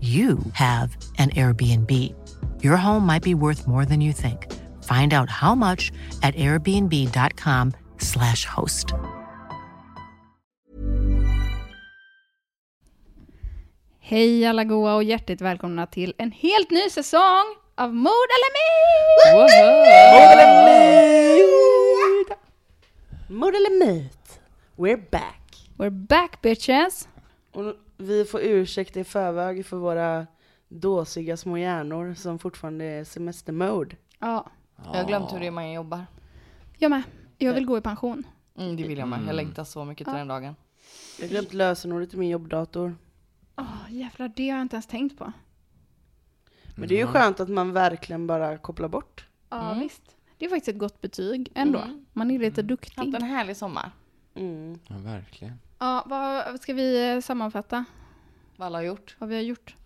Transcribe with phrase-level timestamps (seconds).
[0.00, 1.90] you have an Airbnb.
[2.62, 4.46] Your home might be worth more than you think.
[4.84, 5.90] Find out how much
[6.22, 8.94] at airbnb.com/slash host.
[14.00, 17.44] Hej alla goa och hjärtligt välkomna till en helt ny säsong
[17.74, 19.34] av Mord eller myt!
[19.34, 19.50] Mord
[20.32, 22.28] eller myt?
[23.28, 24.40] Mord eller myt?
[24.76, 25.68] We're back.
[25.76, 27.08] We're back bitches!
[27.52, 30.26] Och vi får ursäkta i förväg för våra
[30.68, 33.96] dåsiga små hjärnor som fortfarande är semestermode.
[34.18, 36.06] Ja, Jag har glömt hur det är man jobbar.
[36.78, 37.02] jag med.
[37.38, 38.24] Jag vill gå i pension.
[38.56, 39.20] Mm, det vill jag med.
[39.26, 40.18] Jag längtar så mycket till Ja.
[40.18, 40.56] den dagen.
[41.18, 42.96] Jag har glömt lösenordet i min jobbdator.
[43.56, 45.32] Åh jävlar, det har jag inte ens tänkt på.
[46.76, 49.28] Men det är ju skönt att man verkligen bara kopplar bort.
[49.50, 49.80] Ja Mm.
[49.80, 50.02] visst.
[50.38, 51.78] Det är faktiskt ett gott betyg ändå.
[51.78, 52.06] Mm.
[52.12, 53.14] Man är lite Haft duktig.
[53.14, 53.90] en härlig sommar.
[54.34, 54.78] Mm.
[54.86, 55.58] Ja, verkligen.
[55.78, 57.84] Ja, vad ska vi eh, sammanfatta
[58.56, 59.16] Vad alla har gjort.
[59.18, 59.76] vad vi har gjort?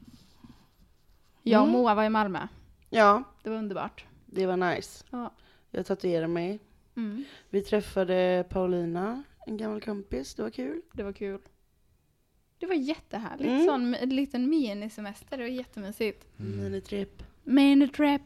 [1.43, 1.81] Jag och Mm.
[1.81, 2.47] Moa var i Malmö.
[2.91, 4.05] Ja, Det var underbart.
[4.27, 5.05] det var nice.
[5.11, 5.33] Ja.
[5.71, 6.59] Jag tatuerade mig.
[6.97, 7.25] Mm.
[7.51, 10.35] Vi träffade Paulina, en gammal kompis.
[10.35, 10.83] Det var kul.
[10.93, 11.41] Det var kul.
[12.59, 13.49] Det var jättehärligt.
[13.51, 13.67] Mm.
[13.67, 15.37] Sån en liten minisemester.
[15.39, 16.27] Det var jättemysigt.
[16.37, 17.23] Minitripp.
[17.43, 18.23] Minitrip.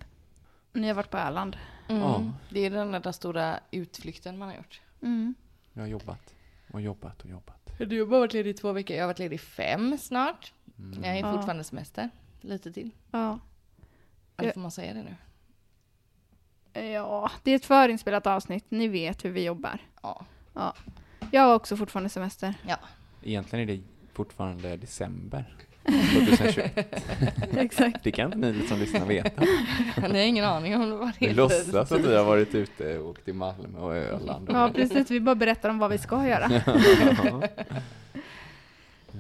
[0.73, 1.57] Ni har varit på Öland.
[1.89, 2.03] Mm.
[2.03, 2.33] Ja.
[2.51, 4.81] Det är den där stora utflykten man har gjort.
[5.03, 5.35] Mm.
[5.73, 6.35] Jag har jobbat
[6.77, 7.73] och jobbat och jobbat.
[7.79, 8.97] Du har bara varit ledig i två veckor.
[8.97, 10.53] Jag har varit ledig i fem snart.
[10.79, 11.05] Mm.
[11.05, 11.33] Jag är Ja.
[11.33, 12.11] fortfarande semester.
[12.41, 12.91] Lite till.
[13.11, 13.39] Ja.
[14.37, 14.53] Eller Ja.
[14.55, 15.15] får man säga det nu?
[16.93, 18.65] ja, det är ett förinspelat avsnitt.
[18.69, 19.79] Ni vet hur vi jobbar.
[20.03, 20.27] Ja.
[21.31, 22.55] Jag har också fortfarande semester.
[23.23, 23.83] Egentligen är det
[24.13, 26.79] fortfarande december 2021.
[27.57, 28.05] Exakt.
[28.05, 29.43] Det kan inte ni som lyssnar veta.
[29.97, 33.11] Ni har ingen aning om det var Vi låtsas att vi har varit ute och
[33.11, 34.49] åkt till Malmö och Öland.
[34.53, 35.11] Ja, precis.
[35.11, 36.47] Vi bara berättar om vad vi ska göra.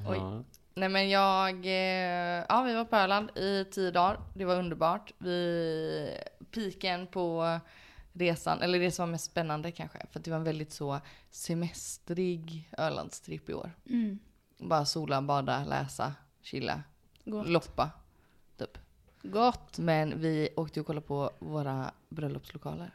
[0.09, 0.17] Oj.
[0.17, 0.43] Ja.
[0.75, 4.21] Nej men jag, eh, ja vi var på Öland i tio dagar.
[4.35, 5.13] Det var underbart.
[5.19, 6.11] Vi,
[6.51, 7.59] piken på
[8.13, 11.01] resan, eller det som var mest spännande kanske, för att det var en väldigt så
[11.31, 13.73] semestrig Ölandstripp i år.
[13.87, 14.19] Mm.
[14.59, 16.13] Bara sola, bada, läsa,
[16.47, 16.83] chilla,
[17.25, 17.49] Gott.
[17.49, 17.91] loppa,
[18.59, 18.79] typ.
[19.23, 19.79] Gott.
[19.79, 22.91] Men vi åkte och kollade på våra bröllopslokaler.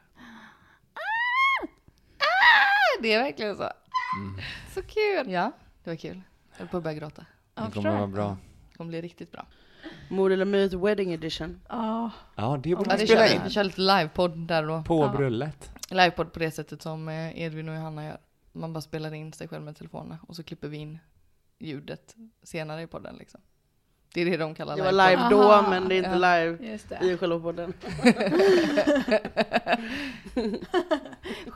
[2.20, 3.70] Ah, det är verkligen så.
[4.74, 5.32] Så kul.
[5.32, 5.52] Ja,
[5.84, 6.22] det var kul.
[6.52, 7.26] Jag höll på att börja gråta.
[7.54, 8.38] Det kommer vara bra.
[8.70, 9.46] Det kommer bli riktigt bra.
[10.10, 11.62] Mord eller myt wedding edition.
[11.70, 12.12] Ja.
[12.36, 13.42] Ja, det borde vi det spela in.
[13.44, 14.84] vi kör lite livepodd där då.
[14.84, 15.14] På Ja.
[15.18, 15.72] brullet.
[15.90, 18.18] Livepodd på det sättet som eh, Edvin och Johanna gör.
[18.52, 21.00] Man bara spelar in sig själv med telefonerna och så klipper vi in
[21.62, 23.42] ljudet senare i podden liksom.
[24.14, 25.70] Det är det de kallar Det var live då, Aha.
[25.70, 26.44] men det är inte Ja.
[26.44, 26.78] live
[27.14, 27.74] i själva podden.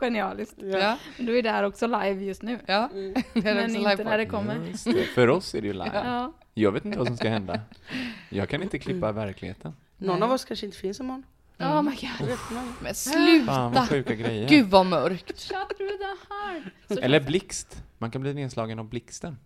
[0.02, 0.56] Genialiskt.
[0.62, 2.60] Ja, Du är där också live just nu.
[2.66, 2.90] ja.
[2.94, 3.14] Mm.
[3.34, 4.74] Det är Men inte när det kommer.
[4.94, 5.04] Det.
[5.06, 5.92] För oss är det ju live.
[5.94, 6.34] Ja.
[6.54, 7.60] Jag vet inte vad som ska hända.
[8.30, 9.74] Jag kan inte klippa verkligheten.
[9.98, 10.26] Någon Nej.
[10.28, 11.24] av oss kanske inte finns imorgon.
[11.60, 12.30] Oh my god.
[12.52, 12.74] Man.
[12.82, 12.94] Men
[13.46, 13.88] Fan vad sluta!
[13.88, 14.50] sjuka grejer.
[14.50, 15.40] Gud vad mörkt.
[15.40, 16.64] Shut through the heart.
[16.88, 17.84] Så- Eller blixt.
[17.98, 19.38] Man kan bli nedslagen av blixten.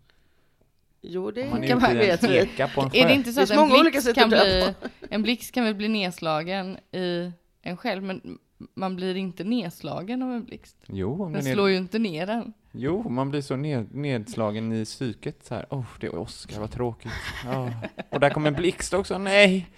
[1.02, 2.38] Jo, det man kan man i en vet vi.
[2.38, 2.98] eka på en sjö.
[2.98, 4.74] Är det inte så att en blixt, sätt kan att bli,
[5.10, 8.38] en blixt kan väl bli nedslagen i en själv, men
[8.76, 10.78] man blir inte nedslagen av en blixt.
[10.88, 12.54] Jo, om Den den slår ju inte ner den.
[12.72, 15.66] Jo, man blir så ned, nedslagen i psyket så här.
[15.70, 17.12] Åh, det är Oscar, vad tråkigt.
[17.46, 17.72] Ja.
[18.10, 19.70] Och där kommer en blixt också, nej!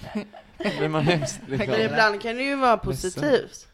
[0.57, 3.51] Då blir man hemskt Men liksom, ibland kan det ju vara positivt.
[3.51, 3.68] Att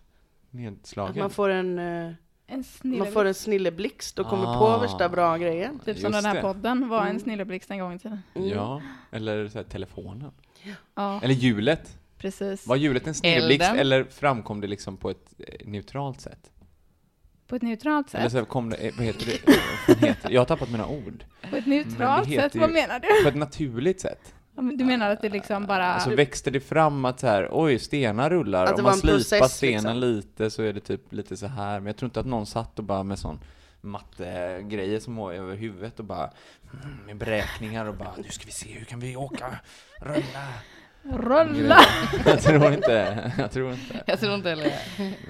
[0.51, 1.19] nedslagen.
[1.19, 2.12] man får en, eh,
[2.49, 4.59] En man får en snilleblixt och kommer Ah.
[4.59, 5.79] på värsta bra grejen.
[5.85, 6.41] Typ som den här det.
[6.41, 7.19] podden var en Mm.
[7.19, 8.21] snilleblixt en gång i tiden.
[8.35, 8.49] Mm.
[8.49, 10.31] Ja, eller så här, telefonen.
[10.95, 11.97] Ja, Eller hjulet.
[12.17, 12.67] precis.
[12.67, 13.79] Var hjulet en snilleblixt Elden.
[13.79, 16.51] eller framkom det liksom på ett eh, neutralt sätt?
[17.47, 18.39] På ett neutralt Eller sätt.
[18.39, 19.53] så kom det, eh, vad heter det?
[19.88, 20.31] Vad heter?
[20.31, 21.23] Jag har tappat mina ord.
[21.49, 23.23] På ett neutralt sätt, vad ju- menar du?
[23.23, 24.33] På ett naturligt sätt.
[24.57, 25.86] Ja, men Du menar att det liksom bara...
[25.86, 28.63] Alltså växte det fram att så här, oj, stenar rullar.
[28.63, 30.00] Att det Om var man en slipar process, stenen liksom.
[30.00, 31.80] lite så är det typ lite så här.
[31.80, 33.39] Men jag tror inte att någon satt och bara med sån
[33.81, 36.31] mattegrejer som var över huvudet och bara
[36.83, 39.59] mm, med beräkningar och bara nu ska vi se hur kan vi åka,
[40.01, 40.48] rulla.
[41.12, 41.80] Rulla!
[42.25, 44.04] Jag tror inte, jag tror inte.
[44.07, 44.65] Jag tror inte heller.
[44.65, 44.71] Eh,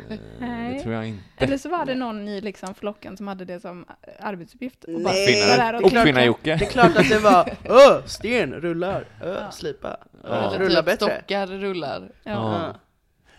[0.09, 0.79] Det Nej.
[0.83, 1.23] tror jag inte.
[1.37, 3.85] Eller så var det någon i liksom flocken som hade det som
[4.19, 4.83] arbetsuppgift.
[4.83, 5.25] Och bara Nej.
[5.25, 6.53] och Det är klart- Uppfinna Det Jocke.
[6.53, 10.29] är klart att det var öh, sten, rullar, öh, slipa, Ja.
[10.29, 11.05] öh, Eller rulla typ bättre.
[11.19, 12.11] stockar rullar.
[12.23, 12.31] Ja.
[12.31, 12.75] Ja.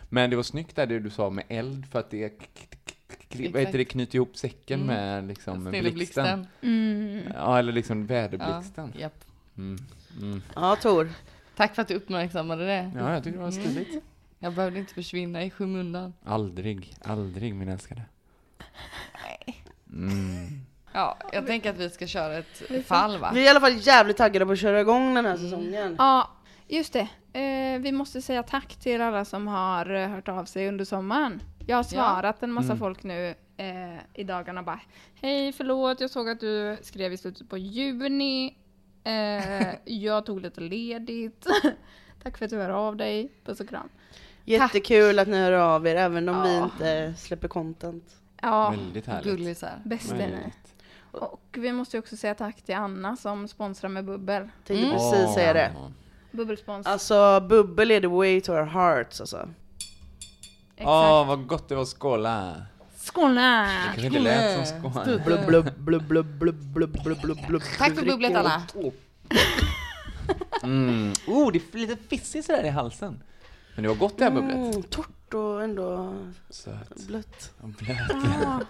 [0.08, 2.32] Men det var snyggt där det du sa med eld för att det
[3.52, 4.94] vad heter det, knyter ihop säcken Mm.
[4.94, 5.94] med liksom blixten.
[5.94, 6.46] blixten.
[6.62, 7.20] Mm.
[7.34, 8.92] Ja, eller liksom Ja, väderblixten.
[8.98, 9.24] japp.
[9.58, 9.78] Mm.
[10.20, 10.42] Mm.
[10.54, 11.08] Ja, Tor.
[11.58, 12.90] Tack för att du uppmärksammade det.
[12.96, 14.04] Ja, jag tycker det var stiligt.
[14.38, 16.14] Jag behövde inte försvinna i skymundan.
[16.24, 18.02] Aldrig, aldrig min älskade.
[19.92, 20.46] Mm.
[20.92, 23.30] Ja, jag tänker att vi ska köra ett fall va?
[23.34, 25.94] Vi är i alla fall jävligt taggade på att köra igång den här säsongen.
[25.98, 26.30] Ja,
[26.68, 27.08] just det.
[27.40, 31.42] Eh, vi måste säga tack till alla som har eh, hört av sig under sommaren.
[31.66, 32.78] Jag har svarat en massa Mm.
[32.78, 34.80] folk nu eh, i dagarna bara
[35.20, 38.54] Hej, förlåt, jag såg att du skrev i slutet på juni.
[39.04, 41.46] Eh, jag tog lite ledigt.
[42.22, 43.32] tack för att du hör av dig.
[43.44, 43.88] Puss och kram.
[44.44, 46.64] Jättekul att ni hör av er, även om vi Ja.
[46.64, 48.04] inte släpper content.
[48.42, 49.24] Ja, Väldigt härligt.
[49.24, 49.82] Gullisar.
[49.84, 50.52] bäst är.
[51.12, 54.48] Och vi måste också säga tack till Anna som sponsrar med bubbel.
[54.66, 54.90] Tänkte Mm.
[54.98, 55.72] precis säga det.
[56.30, 56.86] Bubbelspons.
[56.86, 59.48] Alltså, bubbel är the way to our hearts alltså.
[60.80, 62.56] Åh, vad gott det var att skåla.
[63.08, 63.62] Skåne!
[63.66, 65.20] Det kanske inte lät som skål.
[65.24, 67.62] Blubb, blubb, blubb, blubb, blubb, blubb, blubb, blubb, blubb.
[67.78, 68.62] Tack för bubblet alla.
[70.62, 71.12] Mm.
[71.26, 73.22] Oh, det är lite fissigt sådär i halsen.
[73.74, 74.56] Men det var gott det här bubblet.
[74.56, 76.16] Mm, torrt och ändå
[76.50, 77.52] Söt blött.
[77.60, 78.10] och blöt.
[78.46, 78.60] Ah,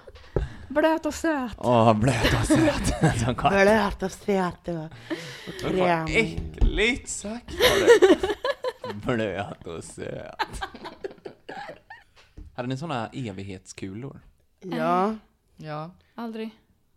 [0.68, 1.52] blöt och söt.
[1.58, 3.00] Åh, blöt och söt.
[3.40, 4.74] Blöt och söt och,
[5.66, 8.26] och Vad äckligt sagt var det.
[9.16, 10.62] Blöt och söt.
[12.58, 14.20] Hade ni såna evighetskulor?
[14.60, 15.14] Ja,
[15.56, 15.90] Ja.
[16.14, 16.50] Aldrig.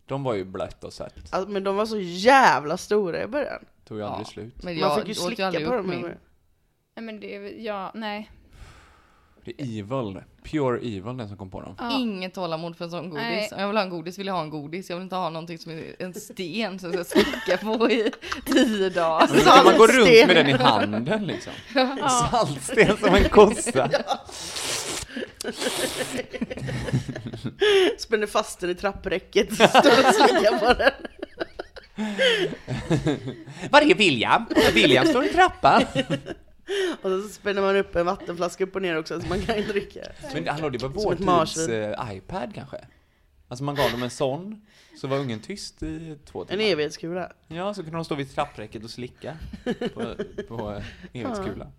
[0.05, 1.15] De var ju blött och sött.
[1.29, 3.65] alltså, men de var så jävla stora i början.
[3.87, 4.31] Tog ju aldrig Ja.
[4.31, 4.63] slut.
[4.63, 5.89] Men Man jag fick ju åt slicka aldrig på upp dem.
[5.89, 6.01] min.
[6.01, 6.17] men-
[6.95, 8.31] Nej men det, är- ja, nej.
[9.45, 10.21] Det är evil.
[10.43, 11.75] Pure evil den som kom på dem.
[11.79, 11.97] Ja.
[11.99, 13.23] Inget tålamod för en sån godis.
[13.23, 13.49] Nej.
[13.53, 14.89] Om jag vill ha en godis vill jag ha en godis.
[14.89, 18.11] Jag vill inte ha någonting som är en sten som jag ska slicka på i
[18.45, 19.29] tio dagar.
[19.33, 21.53] Men kan man gå runt med den i handen liksom.
[22.31, 23.89] Saltsten som en kossa.
[27.97, 30.91] Spänner fast den i trappräcket, står och på den.
[33.71, 34.45] Var är William?
[34.73, 35.83] William står i trappan.
[37.01, 39.99] Och så spänner man upp en vattenflaska upp och ner också så man kan dricka.
[40.33, 41.15] Men hallå, det var vår
[41.45, 42.77] tids eh, iPad kanske?
[43.47, 44.61] Alltså man gav dem en sån,
[45.01, 46.63] så var ungen tyst i två En timmar.
[46.63, 47.31] evighetskula.
[47.47, 49.37] Ja, så kunde de stå vid trappräcket och slicka
[49.93, 50.15] på,
[50.47, 50.81] på
[51.13, 51.71] evighetskulan.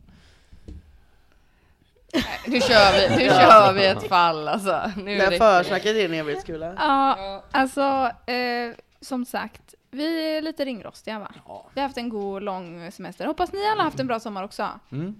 [2.47, 4.91] Nu kör vi, nu kör vi ett fall alltså.
[4.97, 5.39] Nu Det det.
[5.39, 6.75] försnacket är en evighetskula.
[6.79, 11.33] Ja, alltså eh, som sagt, vi är lite ringrostiga va?
[11.47, 11.71] Ja.
[11.75, 13.27] Vi har haft en god lång semester.
[13.27, 14.69] Hoppas ni alla har haft en bra sommar också.
[14.93, 15.15] Mm,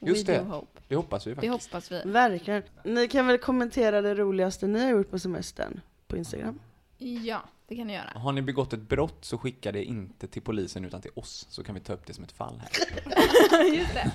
[0.00, 0.38] Just We det.
[0.38, 0.80] do hope.
[0.88, 1.52] det hoppas vi Det faktiskt.
[1.72, 2.02] hoppas vi.
[2.04, 2.62] Verkligen.
[2.84, 6.58] Ni kan väl kommentera det roligaste ni har gjort på semestern på Instagram?
[6.98, 8.12] Ja, det kan ni göra.
[8.14, 11.64] Har ni begått ett brott så skicka det inte till polisen utan till oss, så
[11.64, 13.64] kan vi ta upp det som ett fall här.
[13.74, 14.10] Just det.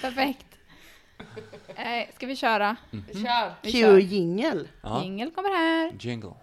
[0.00, 0.46] Perfekt.
[1.76, 2.76] Eh, ska vi köra?
[3.62, 3.98] Q kör.
[3.98, 4.68] jingel.
[4.82, 5.02] Ja.
[5.02, 5.92] Jingel kommer här.
[6.00, 6.34] Jingle.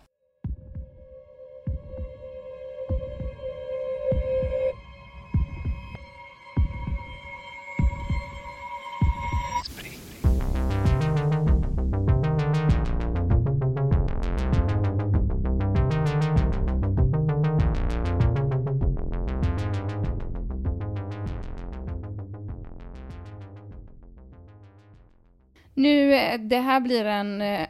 [25.84, 27.68] Nu, eh, det här blir en, eh,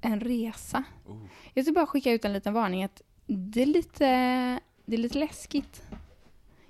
[0.00, 0.84] en resa.
[1.06, 1.26] Oh.
[1.54, 4.06] Jag ska bara skicka ut en liten varning att det är lite,
[4.86, 5.82] det är lite läskigt.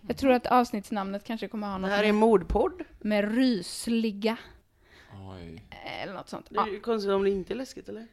[0.08, 2.82] Jag tror att avsnittsnamnet kanske kommer ha Det något här är mordpodd.
[3.00, 4.36] med rysliga
[5.30, 5.64] Oj.
[6.02, 6.46] eller något sånt.
[6.50, 8.06] Det är konstigt om det inte är läskigt eller?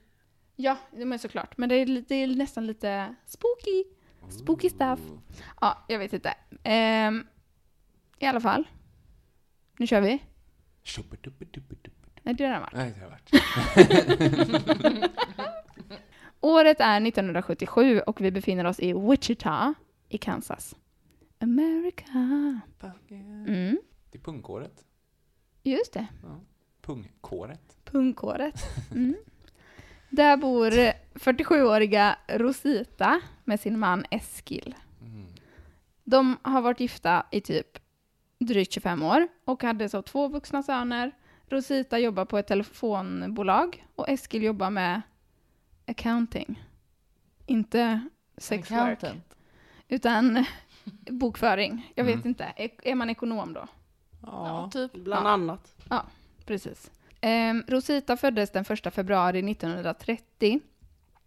[0.55, 1.57] ja det är såklart.
[1.57, 3.83] Men det är, det är nästan lite spooky.
[4.29, 4.99] Spooky stuff.
[5.61, 6.33] Ja, jag vet inte.
[6.63, 7.27] Ehm,
[8.19, 8.67] I alla fall.
[9.77, 10.19] Nu kör vi.
[12.29, 12.73] Nej, det har den varit.
[12.73, 13.31] Nej, det har varit.
[16.41, 19.73] Året är 1977 och vi befinner oss i Wichita
[20.09, 20.75] i Kansas.
[21.39, 22.03] America.
[23.09, 23.79] Mm,
[24.11, 24.85] Det är punkåret.
[25.63, 26.07] just det.
[26.81, 27.77] Pungkåret.
[27.85, 28.55] Punkåret.
[28.91, 29.15] Mm.
[30.09, 30.71] Där bor
[31.13, 34.75] 47-åriga Rosita med sin man Eskil.
[35.01, 35.27] Mm.
[36.03, 37.77] De har varit gifta i typ
[38.39, 41.11] drygt 25 år och hade så två vuxna söner.
[41.49, 45.01] Rosita jobbar på ett telefonbolag och Eskil jobbar med
[45.87, 46.63] accounting.
[47.45, 48.99] Inte sex work,
[49.87, 50.45] utan
[51.09, 51.91] bokföring.
[51.95, 52.27] Jag vet Mm.
[52.27, 52.53] inte.
[52.55, 53.67] Är är man ekonom då?
[54.21, 54.93] Ja, typ.
[54.93, 55.29] Bland Ja.
[55.31, 55.75] annat.
[56.45, 56.91] Precis.
[57.21, 60.59] Ehm, Rosita föddes den 1 februari 1930.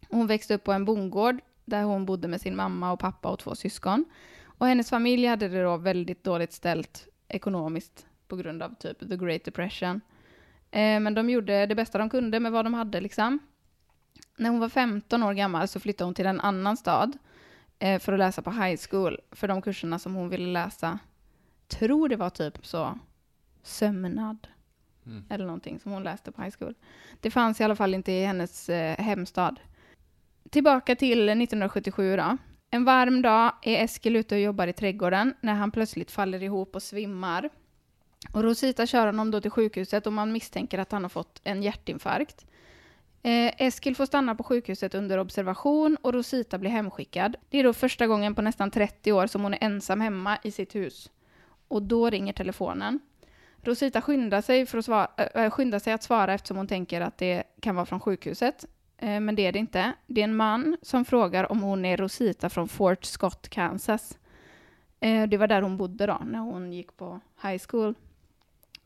[0.09, 3.39] Hon växte upp på en bondgård där hon bodde med sin mamma och pappa och
[3.39, 4.05] två syskon.
[4.45, 9.17] Och hennes familj hade det då väldigt dåligt ställt ekonomiskt på grund av typ the
[9.17, 10.01] great depression.
[10.71, 13.39] Ehm, men de gjorde det bästa de kunde med vad de hade liksom.
[14.37, 17.19] När hon var 15 år gammal så flyttade hon till en annan stad
[17.79, 20.99] eh, för att läsa på high school för de kurserna som hon ville läsa.
[21.69, 22.99] Tror det var typ så
[23.63, 24.47] sömnad
[25.07, 25.25] Mm.
[25.31, 26.75] eller någonting som hon läste på high school.
[27.21, 29.61] Det fanns i alla fall inte i hennes eh, hemstad.
[30.51, 32.37] Tillbaka till 1977 då.
[32.71, 36.75] En varm dag är Eskil ute och jobbar i trädgården när han plötsligt faller ihop
[36.75, 37.51] och svimmar.
[38.31, 41.63] Och Rosita kör honom då till sjukhuset och man misstänker att han har fått en
[41.63, 42.47] hjärtinfarkt.
[43.23, 47.37] Eh, Eskil får stanna på sjukhuset under observation och Rosita blir hemskickad.
[47.51, 50.51] Det är då första gången på nästan 30 år som hon är ensam hemma i
[50.51, 51.11] sitt hus.
[51.69, 53.01] Och då ringer telefonen.
[53.63, 56.67] Rosita skyndar sig, för att svara, äh, eh, eh, skyndar sig att svara eftersom hon
[56.67, 58.65] tänker att det kan vara från sjukhuset.
[58.99, 59.93] Eh, men det är det inte.
[60.07, 64.19] Det är en man som frågar om hon är Rosita från Fort Scott, Kansas.
[65.01, 67.95] Eh, det var där hon bodde då, när hon gick på high school.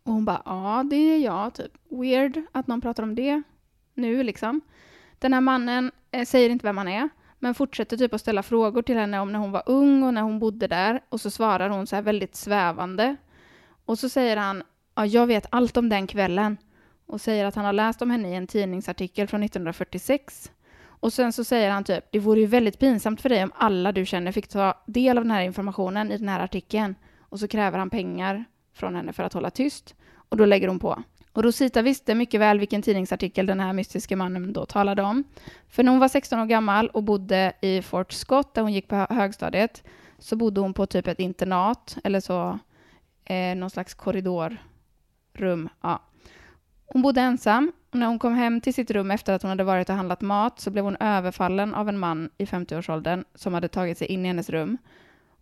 [0.06, 1.72] Och hon bara, ja det är jag, typ.
[1.88, 3.42] Weird att någon pratar om det
[3.94, 4.60] nu liksom.
[5.18, 7.08] Den här mannen eh, säger inte vem han är,
[7.38, 10.22] men fortsätter typ att ställa frågor till henne om när hon var ung och när
[10.22, 11.00] hon bodde där.
[11.08, 13.16] Och så svarar hon så här väldigt svävande.
[13.84, 14.62] Och så säger han,
[14.94, 16.56] ja, jag vet allt om den kvällen.
[17.06, 20.52] Och säger att han har läst om henne i en tidningsartikel från 1946.
[20.84, 23.92] Och sen så säger han typ, det vore ju väldigt pinsamt för dig om alla
[23.92, 26.94] du känner fick ta del av den här informationen i den här artikeln.
[27.20, 28.44] Och så kräver han pengar
[28.76, 29.94] från henne för att hålla tyst.
[30.28, 31.02] Och då lägger hon på.
[31.32, 35.24] Och Rosita visste mycket väl vilken tidningsartikel den här mystiska mannen då talade om.
[35.68, 38.88] För när hon var 16 år gammal och bodde i Fort Scott, där hon gick
[38.88, 39.82] på högstadiet,
[40.18, 42.58] så bodde hon på typ ett internat, eller så
[43.24, 45.68] eh, någon slags korridorrum.
[45.80, 46.02] Ja.
[46.86, 49.64] Hon bodde ensam och när hon kom hem till sitt rum efter att hon hade
[49.64, 53.68] varit och handlat mat så blev hon överfallen av en man i 50-årsåldern som hade
[53.68, 54.78] tagit sig in i hennes rum.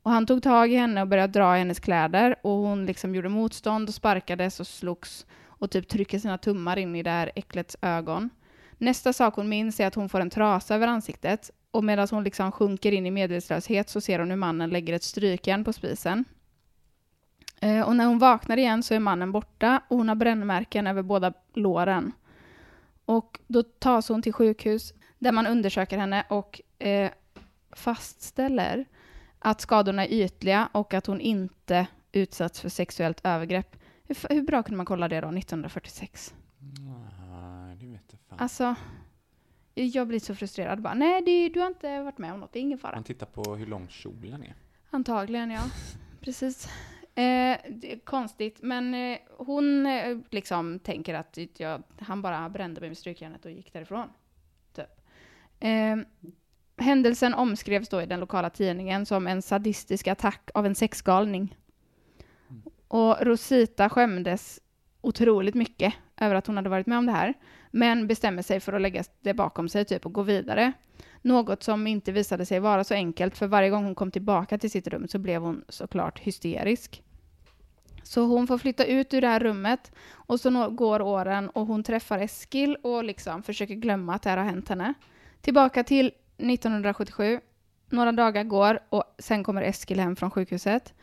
[0.05, 3.15] Och han tog tag i henne och började dra i hennes kläder och hon liksom
[3.15, 7.33] gjorde motstånd och sparkades och slogs och typ trycker sina tummar in i det här
[7.35, 8.31] äcklets ögon.
[8.79, 12.25] Nästa sak hon minns är att hon får en trasa över ansiktet och medan hon
[12.25, 16.25] liksom sjunker in i medvetslöshet så ser hon hur mannen lägger ett strykjärn på spisen.
[17.61, 21.03] Eh, och när hon vaknar igen så är mannen borta och hon har brännmärken över
[21.03, 22.13] båda låren.
[23.05, 27.11] Och då tas hon till sjukhus där man undersöker henne och eh,
[27.73, 28.87] fastställer
[29.45, 33.77] att skadorna är ytliga och att hon inte utsatts för sexuellt övergrepp.
[34.05, 36.35] Hur, hur bra kunde man kolla det då, 1946?
[36.59, 38.39] Nej, det vet jag fan.
[38.39, 38.75] Alltså,
[39.75, 40.83] jag blir så frustrerad.
[40.83, 42.95] Bara, Nej, det, du har inte varit med om något, det är ingen fara.
[42.95, 44.55] Man tittar på hur lång kjolen är.
[44.91, 45.63] Antagligen, ja.
[46.21, 46.69] Precis.
[47.15, 47.59] Eh,
[48.05, 53.45] konstigt, men eh, hon eh, liksom tänker att jag, han bara brände mig med strykjärnet
[53.45, 54.09] och gick därifrån.
[54.73, 55.01] Typ.
[56.77, 61.57] Händelsen omskrevs då i den lokala tidningen som en sadistisk attack av en sexgalning.
[62.89, 64.61] Och Rosita skämdes
[65.01, 67.35] otroligt mycket över att hon hade varit med om det här,
[67.71, 70.73] men bestämmer sig för att lägga det bakom sig typ och gå vidare.
[71.23, 74.71] Något som inte visade sig vara så enkelt, för varje gång hon kom tillbaka till
[74.71, 77.03] sitt rum så blev hon såklart hysterisk.
[78.03, 81.83] Så hon får flytta ut ur det här rummet och så går åren och hon
[81.83, 84.95] träffar Eskil och liksom försöker glömma att det här har hänt henne.
[85.41, 87.41] Tillbaka till 1977.
[87.91, 90.95] Några dagar går och sen kommer Eskil hem från sjukhuset.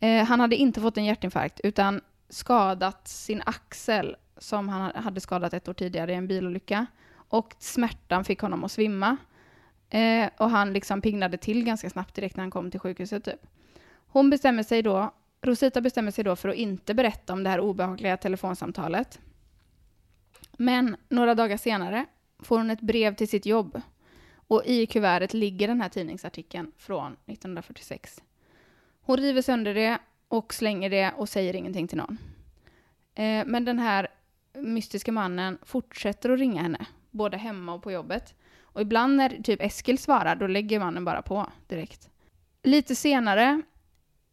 [0.00, 5.54] Eh, han hade inte fått en hjärtinfarkt utan skadat sin axel som han hade skadat
[5.54, 6.86] ett år tidigare i en bilolycka.
[7.12, 9.16] Och smärtan fick honom att svimma.
[9.90, 13.24] Eh, och han liksom pignade till ganska snabbt direkt när han kom till sjukhuset.
[13.24, 13.46] Typ.
[14.06, 17.60] Hon bestämmer sig då, Rosita bestämmer sig då för att inte berätta om det här
[17.60, 19.20] obehagliga telefonsamtalet.
[20.52, 22.06] Men några dagar senare
[22.38, 23.80] får hon ett brev till sitt jobb.
[24.50, 28.22] Och i kuvertet ligger den här tidningsartikeln från 1946.
[29.00, 32.18] Hon river sönder det och slänger det och säger ingenting till någon.
[33.14, 34.08] Eh, men den här
[34.52, 38.34] mystiska mannen fortsätter att ringa henne, både hemma och på jobbet.
[38.60, 42.10] Och ibland när typ Eskil svarar, då lägger mannen bara på direkt.
[42.62, 43.62] Lite senare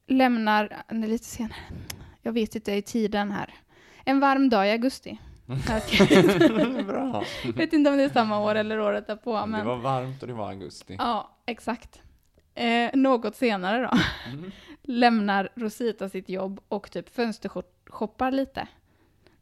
[0.07, 1.59] lämnar, nej, lite senare,
[2.21, 3.53] jag vet inte i tiden här.
[4.05, 5.19] En varm dag i augusti.
[6.87, 7.23] Bra.
[7.43, 10.21] Jag vet inte om det är samma år eller året därpå, Det men var varmt
[10.21, 10.95] och det var augusti.
[10.99, 12.01] ja, exakt.
[12.55, 13.99] Eh, något senare då
[14.83, 18.67] lämnar Rosita sitt jobb och typ fönstershoppar lite.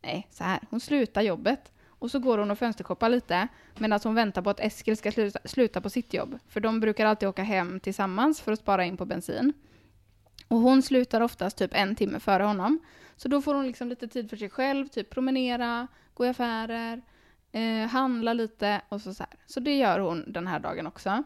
[0.02, 0.60] Nej, så här.
[0.70, 3.48] Hon slutar jobbet och så går hon och fönstershoppar lite
[3.78, 6.40] medan hon väntar på att Eskil ska sluta, sluta på sitt jobb.
[6.48, 9.54] För de brukar alltid åka hem tillsammans för att spara in på bensin.
[10.48, 12.80] Och hon slutar oftast typ en timme före honom.
[13.16, 17.02] Så då får hon liksom lite tid för sig själv, typ promenera, gå i affärer,
[17.52, 19.40] eh, handla lite och så, så här.
[19.46, 21.24] Så det gör hon den här dagen också.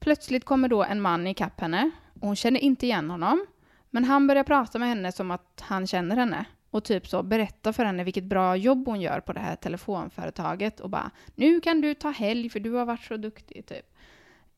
[0.00, 3.46] Plötsligt kommer då en man ikapp henne och hon känner inte igen honom.
[3.90, 7.72] Men han börjar prata med henne som att han känner henne och typ så berätta
[7.72, 11.80] för henne vilket bra jobb hon gör på det här telefonföretaget och bara nu kan
[11.80, 13.96] du ta helg för du har varit så duktig typ.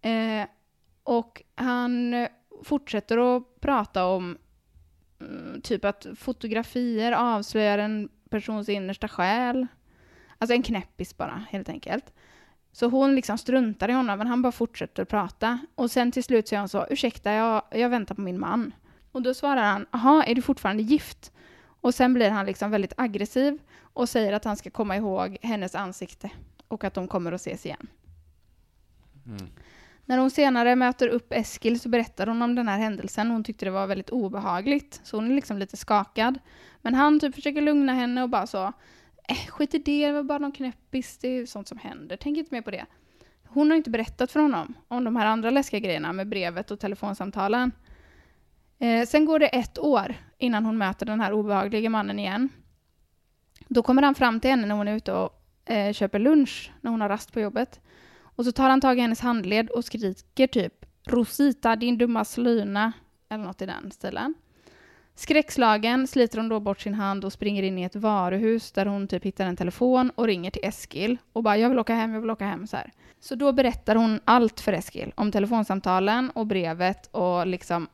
[0.01, 0.49] Eh,
[1.03, 2.15] och han
[2.63, 4.39] fortsätter att prata om
[5.21, 9.67] mm, typ att fotografier avslöjar en persons innersta själ.
[10.39, 12.13] Alltså en knäppis bara, helt enkelt.
[12.73, 15.59] Så hon liksom struntar i honom, men han bara fortsätter prata.
[15.75, 18.73] Och sen till slut säger hon så, ursäkta, jag, jag väntar på min man.
[19.13, 21.33] Och då svarar han, jaha, är du fortfarande gift?
[21.81, 25.75] Och sen blir han liksom väldigt aggressiv och säger att han ska komma ihåg hennes
[25.75, 26.31] ansikte
[26.69, 27.87] och att de kommer att ses igen.
[29.27, 29.47] Mm.
[30.07, 33.31] När hon senare möter upp Eskil så berättar hon om den här händelsen.
[33.31, 36.39] Hon tyckte det var väldigt obehagligt, så hon är liksom lite skakad.
[36.83, 38.73] Men han typ försöker lugna henne och bara så,
[39.29, 42.17] eh, skit i det, det var bara någon knäppis, det är ju sånt som händer,
[42.17, 42.87] tänk inte mer på det.
[43.47, 46.81] Hon har inte berättat för honom om de här andra läskiga grejerna med brevet och
[46.81, 47.73] telefonsamtalen.
[48.79, 52.49] Eh, sen går det ett år innan hon möter den här obehagliga mannen igen.
[53.69, 56.91] Då kommer han fram till henne när hon är ute och eh, köper lunch, när
[56.91, 57.81] hon har rast på jobbet.
[58.37, 62.93] Och så tar han tag i hennes handled och skriker typ Rosita, din dumma slyna,
[63.29, 64.35] eller något i den stilen.
[65.15, 69.09] Skräckslagen sliter hon då bort sin hand och springer in i ett varuhus där hon
[69.09, 72.21] typ hittar en telefon och ringer till Eskil och bara jag vill åka hem, jag
[72.21, 72.93] vill åka hem så här.
[73.21, 77.89] Så då berättar hon allt för Eskil om telefonsamtalen och brevet och liksom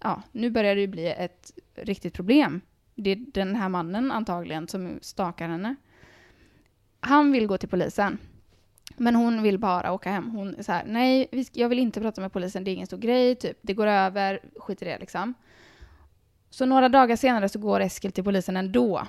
[0.00, 2.60] ja, nu börjar det ju bli ett riktigt problem.
[2.94, 5.76] Det är den här mannen antagligen som stakar henne.
[7.00, 8.18] Han vill gå till polisen.
[8.96, 10.30] Men hon vill bara åka hem.
[10.30, 12.98] Hon är så här, nej, jag vill inte prata med polisen, det är ingen stor
[12.98, 13.58] grej, typ.
[13.62, 15.34] Det går över, skit i det liksom.
[16.50, 19.06] Så några dagar senare så går Eskil till polisen ändå,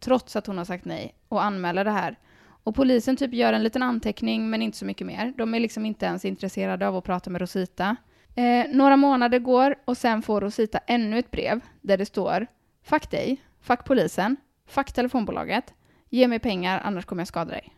[0.00, 2.18] trots att hon har sagt nej, och anmäler det här.
[2.62, 5.34] Och polisen typ gör en liten anteckning, men inte så mycket mer.
[5.36, 7.96] De är liksom inte ens intresserade av att prata med Rosita.
[8.34, 12.46] Eh, några månader går och sen får Rosita ännu ett brev där det står
[12.82, 14.36] Fuck dig, fuck polisen,
[14.66, 15.74] fuck telefonbolaget,
[16.08, 17.77] ge mig pengar annars kommer jag skada dig.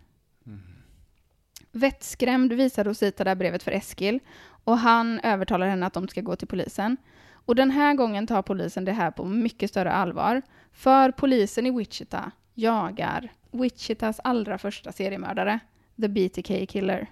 [1.72, 4.20] Vettskrämd visar Rosita det här brevet för Eskil
[4.64, 6.96] och han övertalar henne att de ska gå till polisen.
[7.33, 10.42] Och den här gången tar polisen det här på mycket större allvar.
[10.72, 15.59] För polisen i Wichita jagar Wichitas allra första seriemördare,
[16.00, 17.06] The BTK Killer.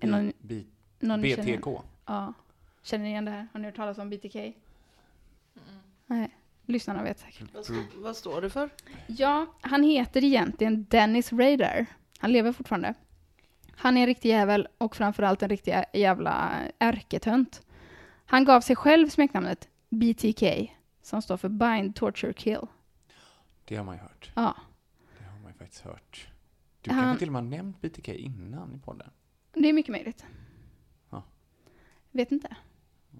[0.00, 0.64] Är någon, B-
[1.00, 1.66] någon BTK.
[2.06, 2.32] Ja.
[2.82, 3.48] Känner ni igen det här?
[3.52, 4.36] Har ni hört talas om BTK?
[6.06, 6.30] Nej,
[6.66, 7.54] lyssnarna vet säkert.
[7.54, 8.70] Vad, st- vad står det för?
[9.06, 11.86] Ja, han heter egentligen Dennis Rader.
[12.18, 12.94] Han lever fortfarande.
[13.76, 17.62] Han är en riktig jävel och framförallt en riktig jävla ärketönt.
[18.26, 22.66] Han gav sig själv smeknamnet BTK, som står för Bind, Torture, Kill.
[23.64, 24.30] Det har man ju hört.
[24.34, 24.56] Ja,
[25.18, 26.28] Det har man ju faktiskt hört.
[26.80, 29.10] Du Han- kanske till och med har nämnt BTK innan i podden?
[29.52, 30.24] det är mycket möjligt.
[31.10, 31.22] Ja.
[32.10, 32.56] Vet inte.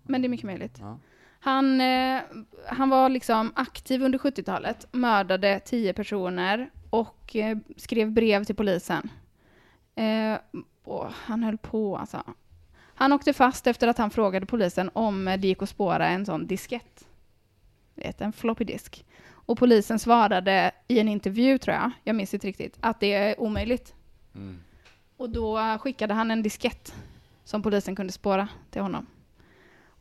[0.03, 0.79] Men det är mycket möjligt.
[0.81, 0.99] Ja.
[1.41, 2.21] Han, eh,
[2.69, 9.11] han var liksom aktiv under 70-talet, mördade tio personer och eh, skrev brev till polisen.
[9.95, 10.39] Eh,
[10.85, 12.23] och han höll på alltså.
[12.95, 16.47] Han åkte fast efter att han frågade polisen om det gick att spåra en sån
[16.47, 17.07] diskett.
[17.95, 19.05] Vet, en floppy disk.
[19.31, 23.41] Och polisen svarade i en intervju, tror jag, jag minns inte riktigt, att det är
[23.41, 23.95] omöjligt.
[24.35, 24.59] Mm.
[25.17, 26.95] Och då skickade han en diskett
[27.45, 29.07] som polisen kunde spåra till honom.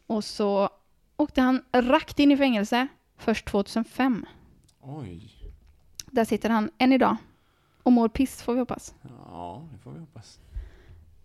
[0.08, 0.70] Och så
[1.18, 4.26] åkte han rakt in i fängelse först 2005.
[4.82, 5.32] Oj.
[6.06, 7.18] Där sitter han än idag.
[7.84, 8.94] Och mår piss får vi hoppas.
[9.32, 10.40] Ja, det får vi hoppas.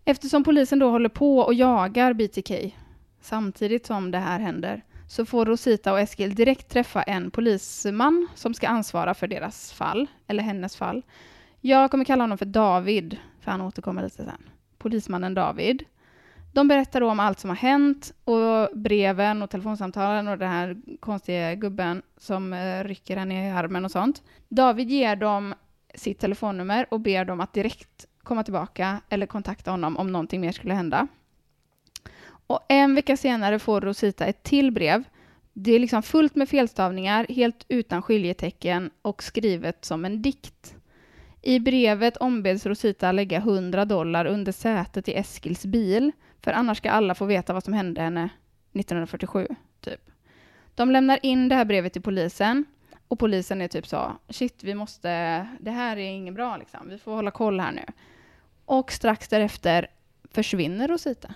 [0.05, 2.75] Eftersom polisen då håller på och jagar BTK
[3.21, 8.53] samtidigt som det här händer så får Rosita och Eskil direkt träffa en polisman som
[8.53, 11.01] ska ansvara för deras fall, eller hennes fall.
[11.61, 14.49] Jag kommer kalla honom för David, för han återkommer lite sen.
[14.77, 15.83] Polismannen David.
[16.53, 20.77] De berättar då om allt som har hänt och breven och telefonsamtalen och den här
[20.99, 24.23] konstiga gubben som eh, rycker henne i armen och sånt.
[24.49, 25.53] David ger dem
[25.95, 30.51] sitt telefonnummer och ber dem att direkt komma tillbaka eller kontakta honom om någonting mer
[30.51, 31.07] skulle hända.
[32.47, 35.03] Och en vecka senare får Rosita ett till brev.
[35.53, 40.75] Det är liksom fullt med felstavningar, helt utan skiljetecken och skrivet som en dikt.
[41.41, 46.91] I brevet ombeds Rosita lägga 100 dollar under sätet i Eskils bil För annars ska
[46.91, 48.29] alla få veta vad som hände henne
[48.73, 49.47] 1947,
[49.81, 50.01] typ.
[50.75, 52.65] De lämnar in det här brevet till polisen
[53.09, 55.09] och polisen är typ så, shit, vi måste,
[55.59, 57.85] det här är inget bra liksom, vi får hålla koll här nu.
[58.65, 59.87] Och strax därefter
[60.31, 61.33] försvinner Rosita.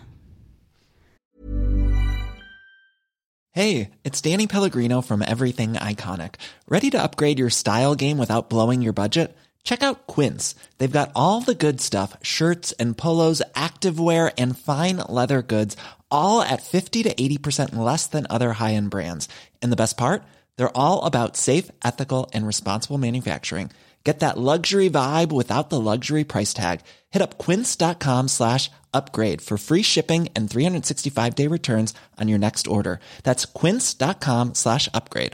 [3.55, 6.35] Hey, it's Danny Pellegrino from Everything Iconic.
[6.67, 9.37] Ready to upgrade your style game without blowing your budget?
[9.63, 10.55] Check out Quince.
[10.77, 15.77] They've got all the good stuff shirts and polos, activewear, and fine leather goods,
[16.09, 19.29] all at 50 to 80% less than other high end brands.
[19.61, 20.23] And the best part?
[20.57, 23.71] They're all about safe, ethical, and responsible manufacturing.
[24.03, 26.81] Get that luxury vibe without the luxury price tag.
[27.11, 32.67] Hit up quince.com slash upgrade for free shipping and 365 day returns on your next
[32.67, 32.99] order.
[33.23, 35.33] That's quince.com slash upgrade.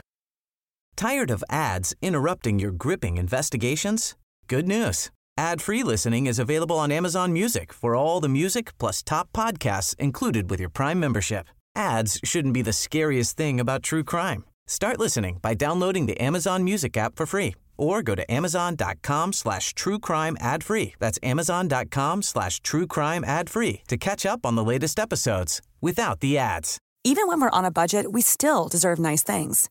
[0.96, 4.14] Tired of ads interrupting your gripping investigations?
[4.46, 5.10] Good news.
[5.38, 10.50] Ad-free listening is available on Amazon Music for all the music plus top podcasts included
[10.50, 11.46] with your Prime membership.
[11.74, 14.44] Ads shouldn't be the scariest thing about true crime.
[14.70, 19.74] Start listening by downloading the Amazon Music app for free or go to amazon.com slash
[19.74, 20.94] true crime ad free.
[21.00, 26.20] That's amazon.com slash true crime ad free to catch up on the latest episodes without
[26.20, 26.78] the ads.
[27.02, 29.68] Even when we're on a budget, we still deserve nice things.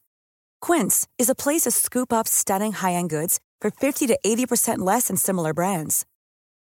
[0.60, 5.08] Quince is a place to scoop up stunning high-end goods for 50 to 80% less
[5.08, 6.06] than similar brands.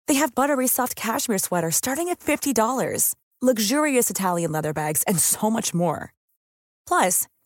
[0.08, 5.48] They have buttery soft cashmere sweaters starting at $50, luxurious Italian leather bags, and so
[5.48, 6.12] much more.
[6.86, 7.26] Plus,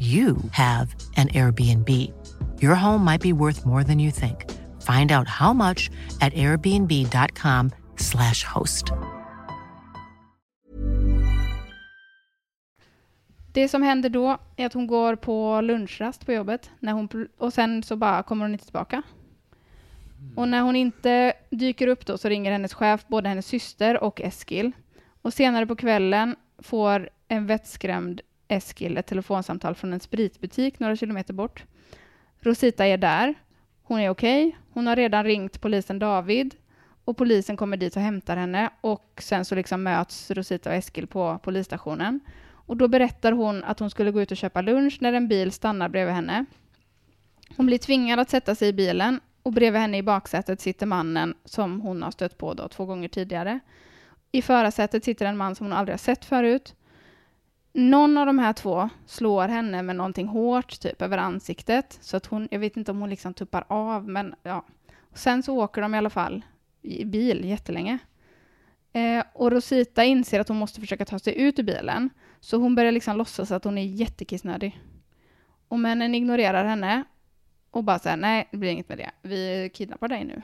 [0.00, 1.88] you have an Airbnb.
[2.62, 4.50] Your home might be worth more than you think.
[4.82, 8.92] Find out how much at airbnb.com slash host.
[13.52, 17.52] Det som händer då är att hon går på lunchrast på jobbet när hon, och
[17.52, 19.02] sen så bara kommer hon inte tillbaka.
[20.36, 24.20] Och när hon inte dyker upp då så ringer hennes chef både hennes syster och
[24.20, 24.72] Eskil.
[25.22, 31.34] Och senare på kvällen får en vettskrämd Eskil ett telefonsamtal från en spritbutik några kilometer
[31.34, 31.64] bort.
[32.40, 33.34] Rosita är där.
[33.82, 34.56] Hon är okej.
[34.72, 36.54] Hon har redan ringt polisen David
[37.04, 41.06] och polisen kommer dit och hämtar henne och sen så liksom möts Rosita och Eskil
[41.06, 42.20] på polisstationen.
[42.66, 45.52] Och då berättar hon att hon skulle gå ut och köpa lunch när en bil
[45.52, 46.44] stannar bredvid henne.
[47.56, 51.34] Hon blir tvingad att sätta sig i bilen och bredvid henne i baksätet sitter mannen
[51.44, 53.60] som hon har stött på då två gånger tidigare.
[54.32, 56.74] I förarsätet sitter en man som hon aldrig har sett förut.
[57.72, 62.26] Någon av de här två slår henne med någonting hårt, typ över ansiktet, så att
[62.26, 64.64] hon, jag vet inte om hon liksom tuppar av, men ja.
[65.14, 66.42] Sen så åker de i alla fall
[66.82, 67.98] i bil jättelänge.
[68.92, 72.74] Eh, och Rosita inser att hon måste försöka ta sig ut ur bilen, så hon
[72.74, 74.80] börjar liksom låtsas att hon är jättekissnödig.
[75.68, 77.04] Och männen ignorerar henne
[77.70, 79.10] och bara säger nej, det blir inget med det.
[79.22, 80.42] Vi kidnappar dig nu.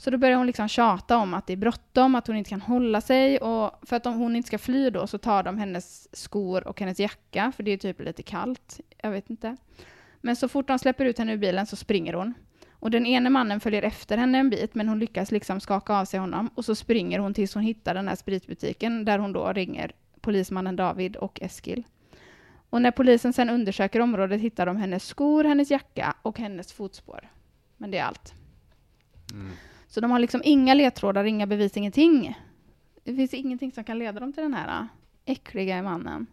[0.00, 2.60] Så då börjar hon liksom tjata om att det är bråttom, att hon inte kan
[2.60, 6.16] hålla sig och för att om hon inte ska fly då så tar de hennes
[6.16, 8.80] skor och hennes jacka, för det är typ lite kallt.
[9.02, 9.56] Jag vet inte.
[10.20, 12.34] Men så fort de släpper ut henne ur bilen så springer hon.
[12.70, 16.04] Och den ene mannen följer efter henne en bit, men hon lyckas liksom skaka av
[16.04, 19.52] sig honom och så springer hon tills hon hittar den här spritbutiken där hon då
[19.52, 21.84] ringer polismannen David och Eskil.
[22.70, 27.28] Och när polisen sen undersöker området hittar de hennes skor, hennes jacka och hennes fotspår.
[27.76, 28.34] Men det är allt.
[29.32, 29.50] Mm.
[29.88, 32.38] Så de har liksom inga ledtrådar, inga bevis, ingenting.
[33.04, 34.86] Det finns ingenting som kan leda dem till den här äh,
[35.32, 36.26] äckliga mannen.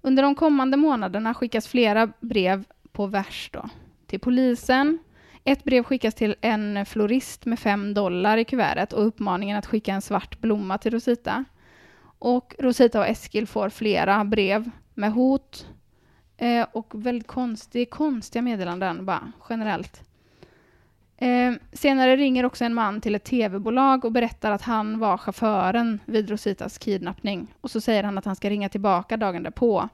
[0.00, 3.68] Under de kommande månaderna skickas flera brev på vers då,
[4.06, 4.98] till polisen.
[5.44, 9.92] Ett brev skickas till en florist med fem dollar i kuvertet och uppmaningen att skicka
[9.92, 11.44] en svart blomma till Rosita.
[12.18, 15.66] Och Rosita och Eskil får flera brev med hot
[16.36, 20.07] eh, och väldigt konstig, konstiga meddelanden bara generellt.
[21.20, 26.00] Eh, senare ringer också en man till ett tv-bolag och berättar att han var chauffören
[26.04, 27.54] vid Rositas kidnappning.
[27.60, 29.88] Och så säger han att han ska ringa tillbaka dagen därpå.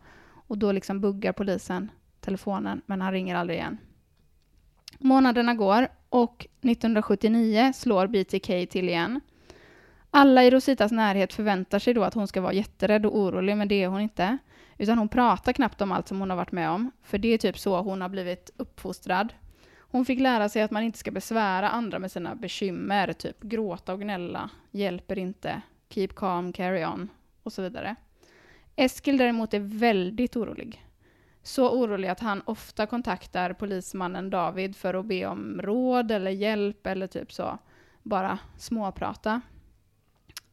[0.47, 3.79] Och då liksom buggar polisen telefonen, men han ringer aldrig igen.
[4.99, 9.21] Månaderna går och 1979 slår BTK till igen.
[10.11, 13.69] Alla i Rositas närhet förväntar sig då att hon ska vara jätterädd och orolig, men
[13.69, 14.39] det är hon inte.
[14.79, 17.39] Utan hon pratar knappt om allt som hon har varit med om, för det är
[17.39, 19.33] typ så hon har blivit uppfostrad.
[19.95, 23.93] Hon fick lära sig att man inte ska besvära andra med sina bekymmer, typ gråta
[23.93, 27.09] och gnälla, hjälper inte, keep calm, carry on
[27.43, 27.97] och så vidare.
[28.77, 30.87] Eskil däremot är väldigt orolig.
[31.43, 36.87] Så orolig att han ofta kontaktar polismannen David för att be om råd eller hjälp
[36.87, 37.59] eller typ så,
[38.03, 39.41] bara småprata.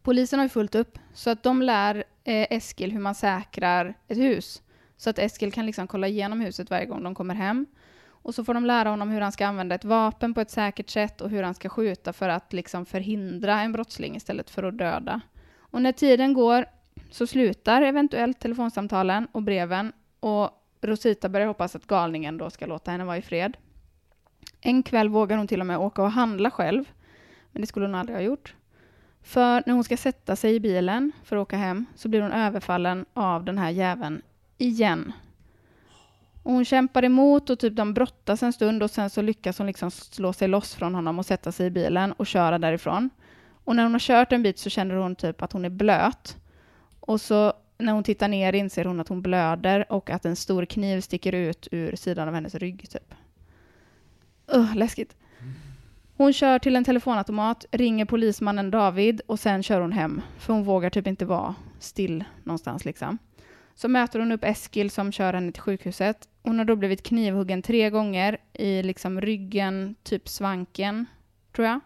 [0.04, 4.18] Polisen har ju fullt upp, så att de lär eh, Eskil hur man säkrar ett
[4.18, 4.62] hus.
[4.98, 7.66] Så att Eskil kan liksom kolla igenom huset varje gång de kommer hem.
[8.22, 10.90] Och så får de lära honom hur han ska använda ett vapen på ett säkert
[10.90, 14.78] sätt och hur han ska skjuta för att liksom förhindra en brottsling istället för att
[14.78, 15.22] döda.
[15.58, 16.66] Och när tiden går
[17.10, 20.50] så slutar eventuellt telefonsamtalen och breven och
[20.82, 23.58] Rosita börjar hoppas att galningen då ska låta henne vara i fred.
[24.62, 26.84] En kväll vågar hon till och med åka och handla själv,
[27.52, 28.56] men det skulle hon aldrig ha gjort.
[29.24, 32.32] För när hon ska sätta sig i bilen för att åka hem så blir hon
[32.32, 34.22] överfallen av den här jäveln
[34.58, 35.14] igen.
[36.44, 39.68] Och hon kämpar emot och typ de brottas en stund och sen så lyckas hon
[39.68, 43.10] liksom slå sig loss från honom och sätta sig i bilen och köra därifrån.
[43.64, 46.38] Och när hon har kört en bit så känner hon typ att hon är blöt.
[47.00, 50.66] Och så när hon tittar ner inser hon att hon blöder och att en stor
[50.66, 53.14] kniv sticker ut ur sidan av hennes rygg typ.
[54.56, 55.16] Uh, läskigt.
[56.18, 60.22] Hon kör till en telefonautomat, ringer polismannen David och sen kör hon hem.
[60.38, 63.18] För hon vågar typ inte vara still någonstans liksom.
[63.76, 66.28] Så möter hon upp Eskil som kör henne till sjukhuset.
[66.44, 71.06] Hon har då blivit knivhuggen tre gånger i liksom ryggen, typ svanken,
[71.52, 71.80] tror jag.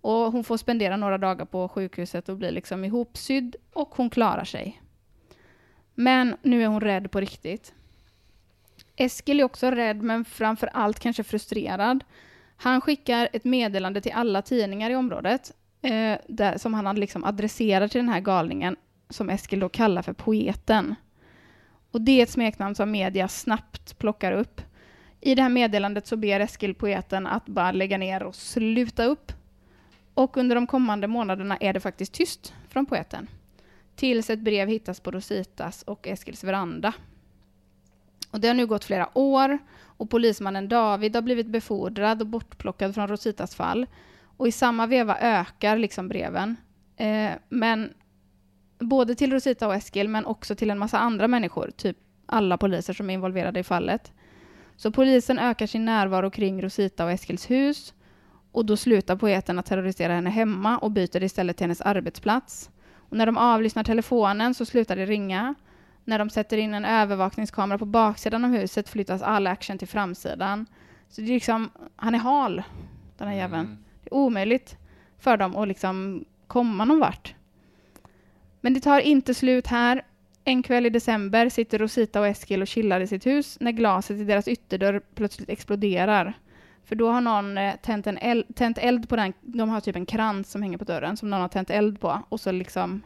[0.00, 4.44] Och hon får spendera några dagar på sjukhuset och blir liksom ihopsydd och hon klarar
[4.44, 4.82] sig.
[5.94, 7.74] Men nu är hon rädd på riktigt.
[8.96, 12.04] Eskil är också rädd, men framför allt kanske frustrerad.
[12.56, 17.88] Han skickar ett meddelande till alla tidningar i området eh, där, som han liksom adresserar
[17.88, 18.76] till den här galningen
[19.08, 20.94] som Eskil då kallar för poeten.
[21.92, 24.60] Och det är ett smeknamn som media snabbt plockar upp.
[25.20, 29.32] I det här meddelandet så ber Eskil poeten att bara lägga ner och sluta upp.
[30.14, 33.28] Och under de kommande månaderna är det faktiskt tyst från poeten.
[33.96, 36.92] Tills ett brev hittas på Rositas och Eskils veranda.
[38.30, 42.94] Och det har nu gått flera år och polismannen David har blivit befordrad och bortplockad
[42.94, 43.86] från Rositas fall.
[44.36, 46.56] Och i samma veva ökar liksom breven.
[46.96, 47.94] Eh, men
[48.82, 52.92] både till Rosita och Eskil, men också till en massa andra människor, typ alla poliser
[52.92, 54.12] som är involverade i fallet.
[54.76, 57.94] Så polisen ökar sin närvaro kring Rosita och Eskils hus
[58.52, 62.70] och då slutar poeten att terrorisera henne hemma och byter istället till hennes arbetsplats.
[62.94, 65.54] Och när de avlyssnar telefonen så slutar det ringa.
[66.04, 70.66] När de sätter in en övervakningskamera på baksidan av huset flyttas all action till framsidan.
[71.08, 72.62] Så det är liksom, han är hal,
[73.18, 73.66] den här jäveln.
[73.66, 73.78] Mm.
[74.04, 74.76] Det är omöjligt
[75.18, 77.34] för dem att liksom komma någon vart.
[78.62, 80.04] Men det tar inte slut här.
[80.44, 84.16] En kväll i december sitter Rosita och Eskil och chillar i sitt hus när glaset
[84.16, 86.34] i deras ytterdörr plötsligt exploderar.
[86.84, 89.96] För då har någon eh, tänt, en eld, tänt eld på den, de har typ
[89.96, 93.02] en krans som hänger på dörren som någon har tänt eld på och så liksom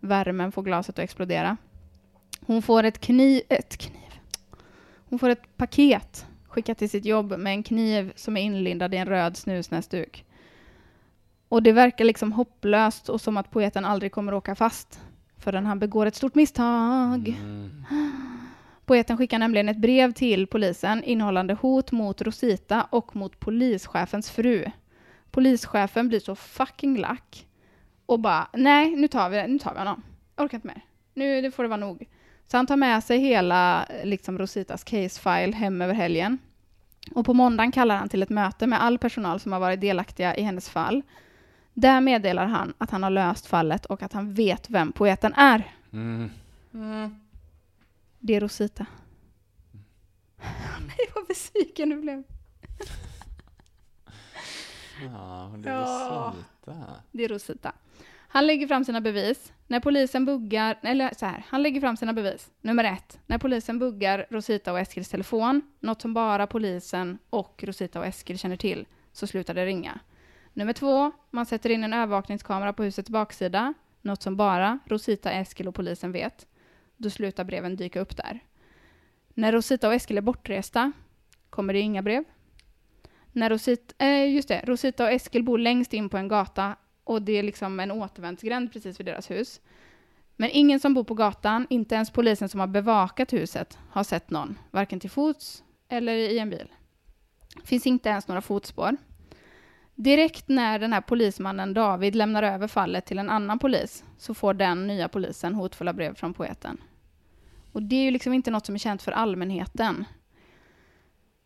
[0.00, 1.56] värmen får glaset att explodera.
[2.40, 4.20] Hon får ett kniv, ett kniv.
[5.08, 8.96] Hon får ett paket skickat till sitt jobb med en kniv som är inlindad i
[8.96, 10.25] en röd snusnäsduk.
[11.48, 15.00] Och det verkar liksom hopplöst och som att poeten aldrig kommer åka fast
[15.38, 17.28] förrän han begår ett stort misstag.
[17.28, 17.84] Mm.
[18.84, 24.64] Poeten skickar nämligen ett brev till polisen innehållande hot mot Rosita och mot polischefens fru.
[25.30, 27.46] Polischefen blir så fucking lack
[28.06, 30.02] och bara nej, nu tar vi, nu tar vi honom.
[30.36, 30.80] Jag orkar inte mer.
[31.14, 32.08] Nu det får det vara nog.
[32.46, 36.38] Så han tar med sig hela liksom Rositas case file hem över helgen.
[37.14, 40.36] Och på måndagen kallar han till ett möte med all personal som har varit delaktiga
[40.36, 41.02] i hennes fall.
[41.78, 45.72] Där meddelar han att han har löst fallet och att han vet vem poeten är.
[45.92, 46.30] Mm.
[48.18, 48.86] Det är Rosita.
[50.86, 52.22] Nej, vad besviken du blev.
[55.02, 55.80] Ja, det är.
[55.80, 56.94] Rosita.
[57.12, 57.72] Det är Rosita.
[58.28, 59.52] Han lägger fram sina bevis.
[59.66, 62.50] När polisen buggar, eller så här, han lägger fram sina bevis.
[62.60, 67.98] Nummer ett, när polisen buggar Rosita och Eskils telefon, något som bara polisen och Rosita
[67.98, 70.00] och Eskil känner till, så slutar det ringa.
[70.56, 75.68] Nummer två, man sätter in en övervakningskamera på husets baksida, något som bara Rosita, Eskil
[75.68, 76.46] och polisen vet.
[76.96, 78.40] Då slutar breven dyka upp där.
[79.34, 80.92] När Rosita och Eskil är bortresta
[81.50, 82.24] kommer det inga brev.
[83.32, 87.22] När Rosita, eh, just det, Rosita och Eskil bor längst in på en gata och
[87.22, 89.60] det är liksom en återvändsgränd precis vid deras hus.
[90.36, 94.30] Men ingen som bor på gatan, inte ens polisen som har bevakat huset, har sett
[94.30, 96.72] någon, varken till fots eller i en bil.
[97.64, 98.96] Finns inte ens några fotspår.
[99.98, 104.54] Direkt när den här polismannen David lämnar över fallet till en annan polis så får
[104.54, 106.78] den nya polisen hotfulla brev från poeten.
[107.72, 110.04] Och det är ju liksom inte något som är känt för allmänheten.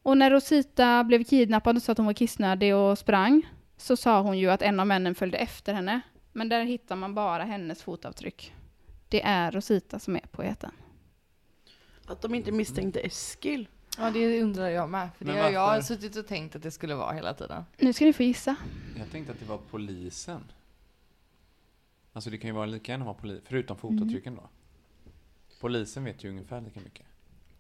[0.03, 3.43] Och när Rosita blev kidnappad och sa att hon var kissnödig och sprang
[3.77, 6.01] så sa hon ju att en av männen följde efter henne.
[6.33, 8.55] Men där hittar man bara hennes fotavtryck.
[9.09, 10.71] Det är Rosita som är poeten.
[12.07, 13.69] Att de inte misstänkte Eskil.
[14.01, 15.09] Ja, det undrar jag med.
[15.19, 15.83] För det Men har jag varför?
[15.83, 17.65] suttit och tänkt att det skulle vara hela tiden.
[17.79, 18.57] Nu ska ni få gissa.
[18.99, 20.45] Jag tänkte att det var polisen.
[22.13, 24.49] Alltså det kan ju vara lika gärna vara polis, förutom fotavtrycken då.
[25.61, 27.07] Polisen vet ju ungefär lika mycket.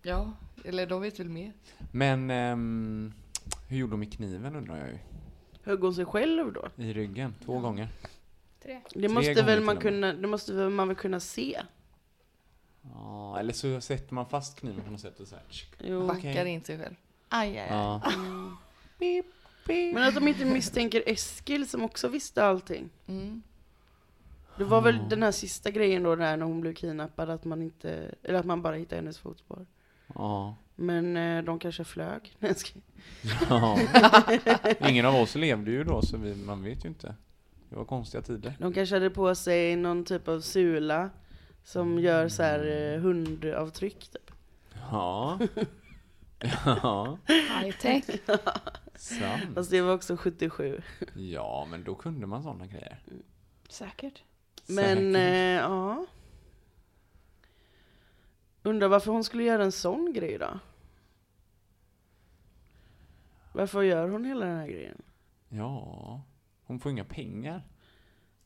[0.02, 0.32] Ja,
[0.64, 1.52] eller de vet väl mer.
[1.92, 3.12] Men ehm,
[3.68, 4.98] hur gjorde de med kniven undrar jag ju.
[5.62, 6.68] Högg hon sig själv då?
[6.76, 7.88] I ryggen, två gånger.
[8.62, 8.80] Tre.
[8.94, 10.00] Det måste gånger väl man till och med.
[10.12, 11.60] kunna, det måste väl man väl kunna se?
[12.94, 15.44] Ja, eller så sätter man fast kniven på något sätt och så här.
[15.78, 16.06] Jo.
[16.06, 16.94] Backar in sig själv.
[17.28, 17.68] Aj, aj, aj.
[17.70, 18.02] Ja.
[19.66, 22.90] Men att de inte misstänker Eskil som också visste allting.
[23.06, 23.42] Mm.
[24.58, 27.62] Det var väl den här sista grejen då där när hon blev kidnappad, att man
[27.62, 29.66] inte, eller att man bara hittade hennes fotspår.
[30.14, 30.56] Ja.
[30.76, 32.36] Men eh, de kanske flög.
[32.38, 32.54] Nej,
[33.48, 33.78] ja.
[34.88, 37.14] Ingen av oss levde ju då så vi, man vet ju inte.
[37.68, 38.52] Det var konstiga tider.
[38.58, 41.10] De kanske hade på sig någon typ av sula
[41.72, 44.30] som gör så här eh, hundavtryck typ.
[44.90, 45.38] Ja.
[46.64, 48.04] Ja, High tech.
[48.94, 49.54] sant.
[49.54, 50.82] Fast det var också 77.
[51.14, 53.02] Ja, men då kunde man sådana grejer.
[53.68, 54.22] Säkert.
[54.66, 55.16] Men Säkert.
[55.16, 56.06] eh, ja.
[58.62, 60.58] Undrar varför hon skulle göra en sån grej då?
[63.52, 65.02] Varför gör hon hela den här grejen?
[65.48, 66.22] Ja,
[66.64, 67.62] hon får inga pengar.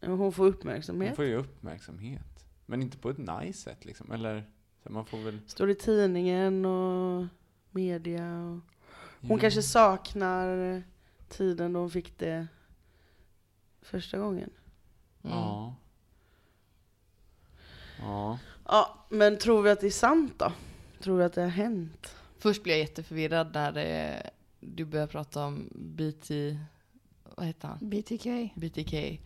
[0.01, 1.17] Hon får Hon uppmärksamhet.
[1.17, 2.34] får ju uppmärksamhet.
[2.67, 4.13] Men inte på ett nice sätt liksom.
[4.13, 4.45] Eller,
[4.83, 5.39] så man får väl...
[5.47, 7.27] Står i tidningen och
[7.71, 8.39] media.
[8.41, 8.61] Och...
[9.21, 9.39] Hon Ja.
[9.39, 10.83] kanske saknar
[11.29, 12.47] tiden då hon fick det
[13.83, 14.51] första gången.
[15.23, 15.37] Mm.
[15.37, 15.75] Ja.
[17.99, 18.39] Ja.
[18.67, 20.53] Ja, men tror vi att det är sant då?
[21.01, 22.17] Tror vi att det har hänt?
[22.39, 24.21] Först blev jag jätteförvirrad när eh,
[24.61, 26.59] du började prata om BT...
[27.37, 27.79] Vad heter han?
[27.91, 28.27] BTK.
[28.55, 29.21] BTK.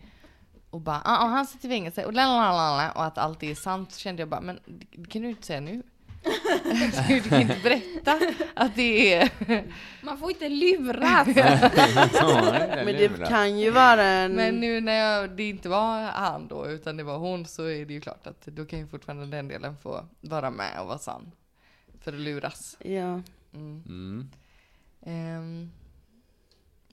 [0.69, 3.99] Och bara, ah, han sitter i fängelse och lalalala och att allt är sant så
[3.99, 5.83] kände jag bara, men det kan du inte säga nu.
[7.07, 8.19] du kan inte berätta
[8.53, 9.31] att det är...
[10.05, 11.27] Man får inte luras!
[12.85, 14.31] Men det kan ju vara en...
[14.31, 17.85] Men nu när jag, det inte var han då utan det var hon så är
[17.85, 20.97] det ju klart att då kan ju fortfarande den delen få vara med och vara
[20.97, 21.31] sann.
[22.01, 22.77] För att luras.
[22.79, 23.21] Ja.
[23.53, 23.83] Mm.
[23.87, 24.29] Mm.
[25.01, 25.71] Ehm,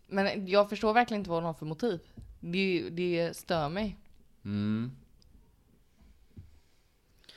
[0.07, 2.01] men jag förstår verkligen inte vad hon har för motiv.
[2.53, 3.97] Det, det stör mig.
[4.45, 4.91] Mm.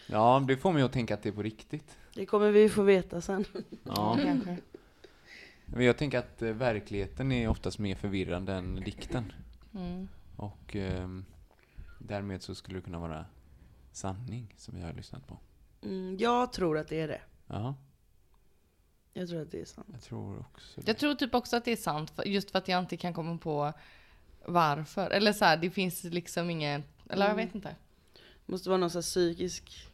[0.08, 1.98] Ja, det får mig att tänka att det är på riktigt.
[2.14, 3.46] Det kommer vi få veta sen.
[3.84, 4.20] Ja.
[4.24, 4.58] Kanske.
[5.66, 9.32] Men jag tänker att eh, verkligheten är oftast mer förvirrande än dikten.
[9.76, 10.08] Mm.
[10.36, 11.26] Och ehm,
[12.00, 13.26] därmed så skulle det kunna vara
[13.92, 15.40] sanning som vi har lyssnat på.
[15.82, 17.22] Mm, jag tror att det är det.
[17.48, 17.76] Ja,
[19.14, 19.88] Jag tror att det är sant.
[19.92, 20.88] jag tror också det.
[20.88, 23.38] Jag tror typ också att det är sant, just för att jag inte kan komma
[23.38, 23.74] på
[24.54, 25.10] varför.
[25.12, 27.46] Eller så här, det finns liksom ingen, eller jag Mm.
[27.46, 27.76] vet inte.
[28.46, 29.86] Måste vara någon sån här psykisk...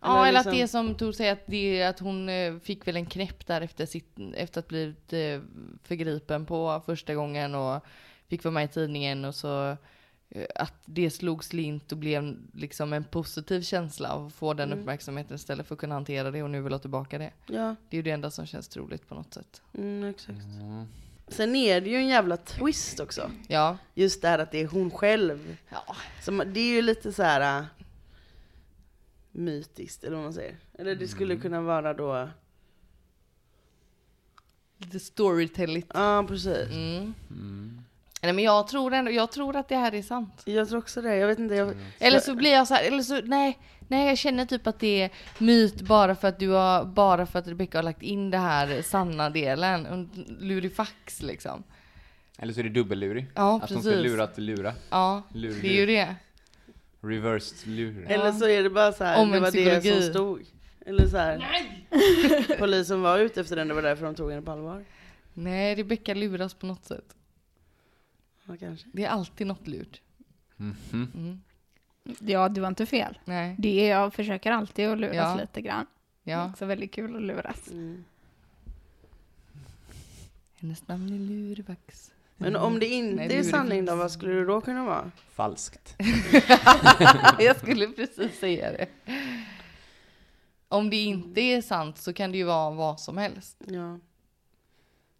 [0.00, 2.86] Ja, eller liksom- att det är som Tor säger, att, det, att hon eh, fick
[2.86, 5.40] väl en knäpp där efter, sitt, efter att blivit eh,
[5.82, 7.84] förgripen på första gången och
[8.28, 9.76] fick vara med i tidningen och så
[10.28, 14.68] eh, att det slog slint och blev liksom en positiv känsla av att få den
[14.68, 14.78] Mm.
[14.80, 17.30] uppmärksamheten istället för att kunna hantera det och nu vill ha tillbaka det.
[17.46, 19.62] Ja, Det är ju det enda som känns troligt på något sätt.
[19.74, 20.38] mm, exakt.
[20.60, 20.84] Mm.
[21.28, 23.30] Sen är det ju en jävla twist också.
[23.48, 23.78] Ja.
[23.94, 25.56] Just det här att det är hon själv.
[25.68, 25.96] Ja.
[26.22, 27.64] Som, det är ju lite så här äh,
[29.32, 30.56] mytiskt, eller vad man säger.
[30.78, 32.28] Eller det skulle kunna vara då...
[34.78, 35.90] Lite storytelligt.
[35.94, 36.70] Ja, precis.
[36.70, 37.14] Mm.
[37.30, 37.82] Mm.
[38.22, 40.42] Nej men jag tror ändå, jag tror att det här är sant.
[40.44, 41.16] Jag tror också det.
[41.16, 41.76] Jag vet inte, jag...
[41.98, 45.02] Eller så blir jag så här, eller så, nej, nej jag känner typ att det
[45.02, 48.38] är myt bara för att du har, bara för att Rebecca har lagt in det
[48.38, 51.62] här sanna delen, en lurifax liksom.
[52.38, 53.26] Eller så är det dubbellurig.
[53.34, 54.02] Ja, att de ska precis.
[54.10, 54.74] lura att lura.
[54.90, 56.16] Ja, Lur, det är ju det.
[57.00, 58.06] Reversed lur.
[58.08, 60.02] Eller så är det bara så här, Omvänd det var det psykologi.
[60.02, 60.44] som stod.
[60.86, 61.46] Eller så här.
[62.58, 64.84] Polisen var ute efter den, det var därför de tog henne på allvar.
[65.34, 67.14] Nej, Rebecca luras på något sätt.
[68.44, 68.88] Ja, kanske.
[68.92, 70.00] Det är alltid något lurt.
[70.56, 70.76] Mhm.
[71.14, 71.40] Mm.
[72.18, 73.18] Ja, du var inte fel.
[73.24, 75.34] Nej, Det är, jag försöker alltid att luras Ja.
[75.40, 75.86] lite grann.
[76.22, 76.50] Det är ja.
[76.50, 77.68] också väldigt kul att luras.
[77.70, 78.04] Mm.
[80.60, 82.12] Hennes namn är Lurifax.
[82.36, 85.10] Men om det inte Nej, är sanning då, vad skulle det då kunna vara?
[85.30, 85.96] Falskt.
[87.38, 88.86] jag skulle precis säga det.
[90.68, 93.56] Om det inte är sant så kan det ju vara vad som helst.
[93.66, 93.98] Ja.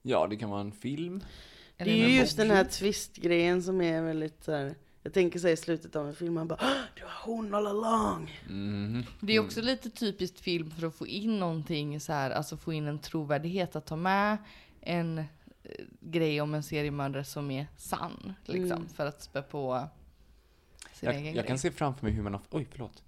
[0.02, 1.24] Ja, det kan vara en film.
[1.76, 4.74] Det är ju just den här twist-grejen som är väldigt så här.
[5.08, 7.66] Jag tänker säga i slutet av en film, man bara "Ah, det var hon all
[7.66, 8.40] along.
[8.48, 9.04] Mhm.
[9.20, 12.72] Det är också lite typiskt film för att få in någonting så här, alltså få
[12.72, 14.36] in en trovärdighet att ta med
[14.80, 15.24] en eh,
[16.00, 18.34] grej om en seriemördare som är sann.
[18.44, 18.88] Liksom, Mm.
[18.88, 19.88] för att spä på
[20.92, 21.46] sin Jag, egen jag grej.
[21.46, 23.02] kan se framför mig hur man har, oj förlåt.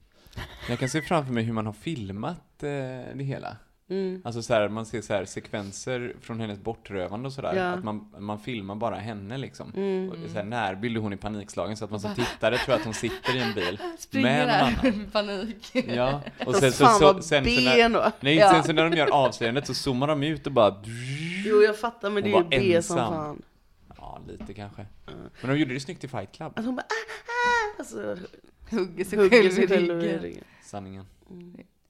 [0.68, 2.68] Jag kan se framför mig hur man har filmat eh,
[3.14, 3.56] det hela.
[3.90, 4.22] Mm.
[4.24, 7.54] Alltså så här, man ser så här sekvenser från hennes bortrövande och sådär.
[7.54, 7.64] Ja.
[7.64, 9.72] Att man, man filmar bara henne liksom.
[9.76, 10.10] Mm.
[10.10, 12.94] Och så här, närbild hon är panikslagen så att man som tittare tror att hon
[12.94, 13.78] sitter i en bil.
[13.98, 15.70] Springer där i panik.
[15.88, 18.12] Ja, och sen så, så, sen, så ben när, då.
[18.20, 18.50] nej, Ja.
[18.52, 20.82] sen så när de gör avslöjandet så zoomar de ut och bara
[21.46, 23.12] Jo jag fattar men det är ju B som ensam.
[23.14, 23.42] fan.
[23.96, 24.86] Ja, lite kanske.
[25.40, 26.52] Men de gjorde det snyggt i Fight Club.
[26.56, 28.16] Att hon bara ah, ah, alltså,
[28.70, 30.44] Hugger sig själv i i ryggen.
[30.62, 31.04] Sanningen.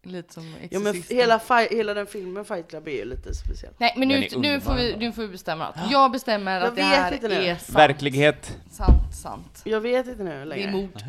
[0.02, 1.40] Lite som Ja men hela,
[1.70, 3.72] hela den filmen Fight Club är ju lite speciell.
[3.78, 5.90] Nej men nu, nu, får vi, nu får vi bestämma något.
[5.90, 7.34] Jag bestämmer Jag att det här inte nu.
[7.34, 7.78] är sant.
[7.78, 8.58] Verklighet.
[8.70, 9.62] Sant, sant.
[9.64, 10.70] Jag vet inte nu Det är längre.
[10.72, 11.02] mord.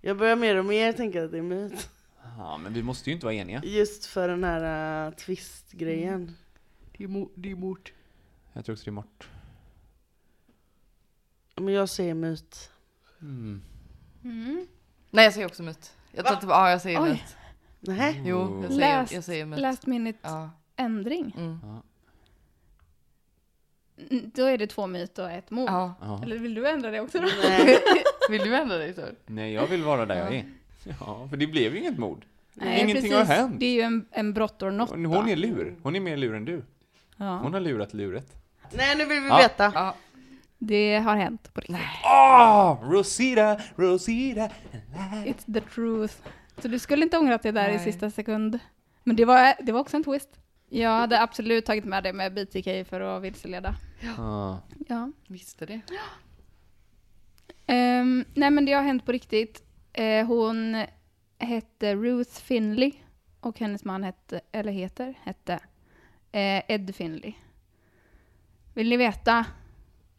[0.00, 1.88] Jag börjar mer och mer tänka att det är myt.
[2.38, 3.62] Ja, men vi måste ju inte vara eniga.
[3.64, 6.36] Just för den här uh, twist-grejen.
[6.96, 7.30] Det är mord.
[7.34, 7.90] Det är mord.
[8.52, 9.28] Jag tror också det är mort.
[11.56, 12.70] Men jag säger myt.
[13.20, 13.62] Mm.
[14.24, 14.66] Mm.
[15.10, 15.92] Nej jag säger också myt.
[16.12, 17.36] Jag tar tillbaka, ja jag säger myt.
[17.80, 18.22] Nej.
[18.24, 19.58] Jo, jag säger, Läst, jag säger myt.
[19.60, 20.50] last minute Ja.
[20.76, 21.34] ändring.
[21.38, 21.58] Mm.
[24.10, 25.68] Mm, Då är det två myt och ett mord.
[25.70, 25.94] ja.
[26.00, 26.22] Ja.
[26.22, 27.28] Eller vill du ändra det också då?
[27.42, 27.78] Nej.
[28.30, 29.02] Vill du ändra dig så?
[29.26, 30.44] Nej, jag vill vara där jag är.
[31.00, 32.24] Ja, för det blev ju inget mord.
[32.54, 33.16] Nej, Ingenting precis.
[33.16, 33.54] har hänt.
[33.60, 34.90] Det är ju en, en brott or not.
[34.90, 35.76] Hon, är lur.
[35.82, 36.62] Hon är mer lur än du.
[37.16, 37.38] ja.
[37.38, 38.32] Hon har lurat luret.
[38.72, 39.36] Nej nu vill vi Ja.
[39.38, 39.72] veta.
[39.74, 39.94] Ja.
[40.58, 41.76] Det har hänt på riktigt.
[42.04, 44.48] Ah, Rosita, Rosita.
[45.24, 46.14] It's the truth.
[46.58, 47.84] Så du skulle inte ångrat det där i Nej.
[47.84, 48.58] sista sekund.
[49.04, 50.40] Men det var, det var också en twist.
[50.68, 53.74] Jag hade absolut tagit med det med BTK för att vilseleda.
[54.18, 54.56] Ah.
[54.88, 55.12] Ja.
[55.28, 55.80] Visste det.
[57.66, 59.62] Ehm, nej men det har hänt på riktigt.
[59.92, 60.84] Eh, hon
[61.38, 62.92] hette Ruth Finley
[63.40, 65.52] och hennes man hette, eller heter, hette
[66.32, 67.32] eh, Ed Finley.
[68.74, 69.46] Vill ni veta?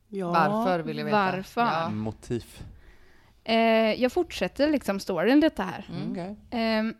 [0.07, 0.31] Ja.
[0.31, 1.31] Varför vill jag veta?
[1.31, 1.61] Varför?
[1.61, 1.89] Ja.
[1.89, 2.45] Motiv.
[3.49, 5.85] Eh, jag fortsätter liksom storyn lite här.
[5.89, 6.11] Mm.
[6.11, 6.35] Okej.
[6.49, 6.93] Ehm,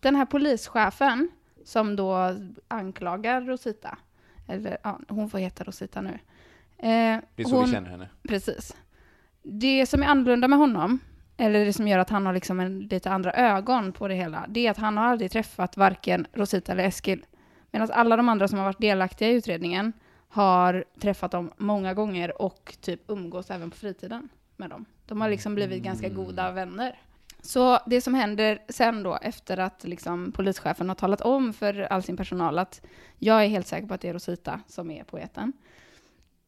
[0.00, 1.28] den här polischefen
[1.64, 2.36] som då
[2.68, 3.98] anklagar Rosita,
[4.48, 6.18] eller ja, hon får heta Rosita nu.
[6.78, 8.08] Eh, Det är så hon, vi känner henne.
[8.28, 8.76] Precis.
[9.42, 10.98] Det som är annorlunda med honom,
[11.36, 14.46] eller det som gör att han har liksom en, lite andra ögon på det hela,
[14.48, 17.26] det är att han har aldrig träffat varken Rosita eller Eskil.
[17.70, 19.92] Medan alla de andra som har varit delaktiga i utredningen
[20.28, 24.84] har träffat dem många gånger och typ umgås även på fritiden med dem.
[25.06, 26.98] De har liksom blivit ganska goda vänner.
[27.42, 32.02] Så det som händer sen då, efter att liksom polischefen har talat om för all
[32.02, 32.82] sin personal att
[33.18, 35.52] jag är helt säker på att det är Rosita som är poeten,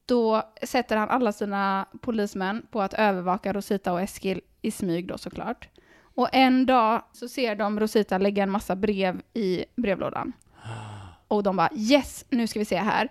[0.06, 5.18] då sätter han alla sina polismän på att övervaka Rosita och Eskil i smyg då
[5.18, 5.68] såklart.
[6.00, 10.32] Och en dag så ser de Rosita lägga en massa brev i brevlådan.
[11.28, 13.08] Och de bara yes, nu ska vi se här.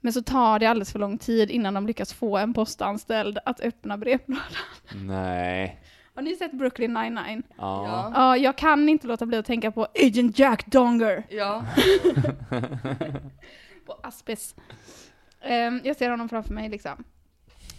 [0.00, 3.60] Men så tar det alldeles för lång tid innan de lyckas få en postanställd att
[3.60, 4.42] öppna brevlådan.
[4.94, 5.80] Nej.
[6.14, 7.42] Har ni sett Brooklyn 99?
[7.58, 7.60] Ja.
[7.86, 8.12] Ja.
[8.14, 11.64] Ja, jag kan inte låta bli att tänka på Agent Jack Donger Ja.
[13.86, 14.54] på Aspis.
[15.42, 17.04] Ehm, jag ser honom framför mig liksom.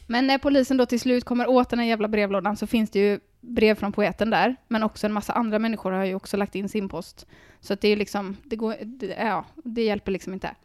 [0.08, 3.00] Men när polisen då till slut kommer åt den här jävla brevlådan så finns det
[3.00, 6.56] ju brev från poeten där, men också en massa andra människor har ju också lagt
[6.56, 7.28] in sin post.
[7.60, 10.56] Så att det är liksom, det går, det, ja, det hjälper liksom inte.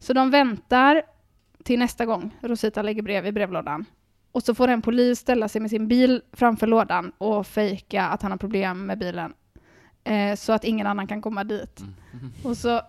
[0.00, 1.02] Så de väntar
[1.64, 3.84] till nästa gång Rosita lägger brev i brevlådan.
[4.32, 8.22] Och så får en polis ställa sig med sin bil framför lådan och fejka att
[8.22, 9.32] han har problem med bilen.
[10.04, 11.80] Eh, så att ingen annan kan komma dit.
[12.44, 12.80] Och så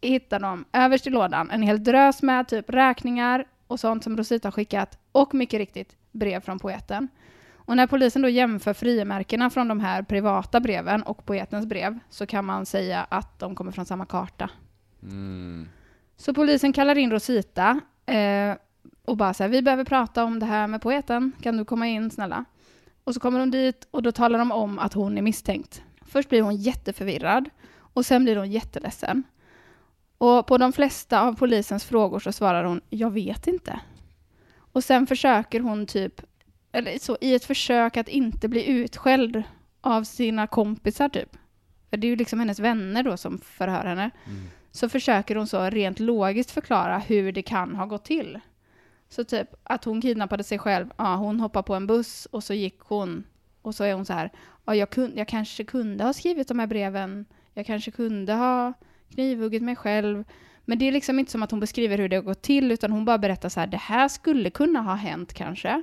[0.00, 4.48] hittar de överst i lådan en hel drös med typ räkningar och sånt som Rosita
[4.48, 7.08] har skickat och mycket riktigt brev från poeten.
[7.54, 12.26] Och när polisen då jämför frimärkena från de här privata breven och poetens brev så
[12.26, 14.50] kan man säga att de kommer från samma karta.
[15.02, 15.68] Mm.
[16.16, 18.56] Så polisen kallar in Rosita eh,
[19.04, 21.86] och bara så här, vi behöver prata om det här med poeten, kan du komma
[21.86, 22.44] in snälla?
[23.04, 25.82] Och så kommer de dit och då talar de om att hon är misstänkt.
[26.02, 29.22] Först blir hon jätteförvirrad och sen blir hon jätteledsen.
[30.18, 33.80] Och på de flesta av polisens frågor så svarar hon, jag vet inte.
[34.56, 36.20] Och sen försöker hon typ,
[36.72, 39.42] eller så i ett försök att inte bli utskälld
[39.80, 41.36] av sina kompisar typ.
[41.90, 44.42] För det är ju liksom hennes vänner då som förhör henne mm
[44.74, 48.40] så försöker hon så rent logiskt förklara hur det kan ha gått till.
[49.08, 52.54] Så typ att hon kidnappade sig själv, ja hon hoppade på en buss och så
[52.54, 53.24] gick hon
[53.62, 54.30] och så är hon så här,
[54.64, 58.72] ja jag, kun, jag kanske kunde ha skrivit de här breven, jag kanske kunde ha
[59.10, 60.24] knivhuggit mig själv,
[60.64, 62.92] Men det är liksom inte som att hon beskriver hur det har gått till, utan
[62.92, 65.82] hon bara berättar så här, det här skulle kunna ha hänt kanske.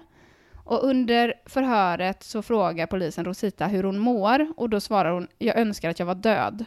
[0.56, 5.58] Och under förhöret så frågar polisen Rosita hur hon mår och då svarar hon, jag
[5.58, 6.66] önskar att jag var död.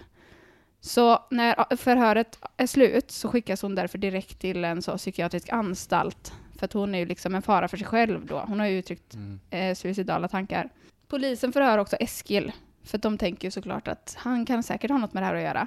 [0.84, 6.32] Så när förhöret är slut så skickas hon därför direkt till en så psykiatrisk anstalt.
[6.58, 8.38] För att hon är ju liksom en fara för sig själv då.
[8.38, 9.16] Hon har ju uttryckt
[9.50, 10.68] eh, suicidala tankar.
[11.08, 12.52] Polisen förhör också Eskil.
[12.82, 15.42] För de tänker ju såklart att han kan säkert ha något med det här att
[15.42, 15.66] göra.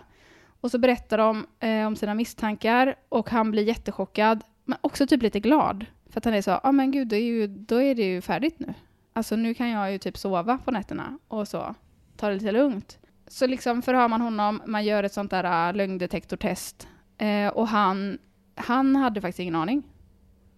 [0.62, 4.44] Och så berättar de eh, om sina misstankar och han blir jättechockad.
[4.64, 5.86] Men också typ lite glad.
[6.10, 8.04] För att han är så, ja ah, men gud, då är, ju, då är det
[8.04, 8.74] ju färdigt nu.
[9.14, 11.76] Alltså nu kan jag ju typ sova på nätterna och så.
[12.18, 13.00] Ta det lite lugnt.
[13.28, 16.88] Så liksom förhör man honom, man gör ett sånt där uh, lögndetektortest.
[17.18, 18.18] Eh, och han,
[18.56, 19.84] han hade faktiskt ingen aning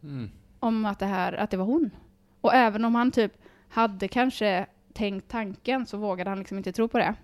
[0.03, 0.29] Mm.
[0.59, 1.91] om att det, här, att det var hon.
[2.41, 3.33] Och även om han typ
[3.69, 7.15] hade kanske tänkt tanken så vågade han liksom inte tro på det.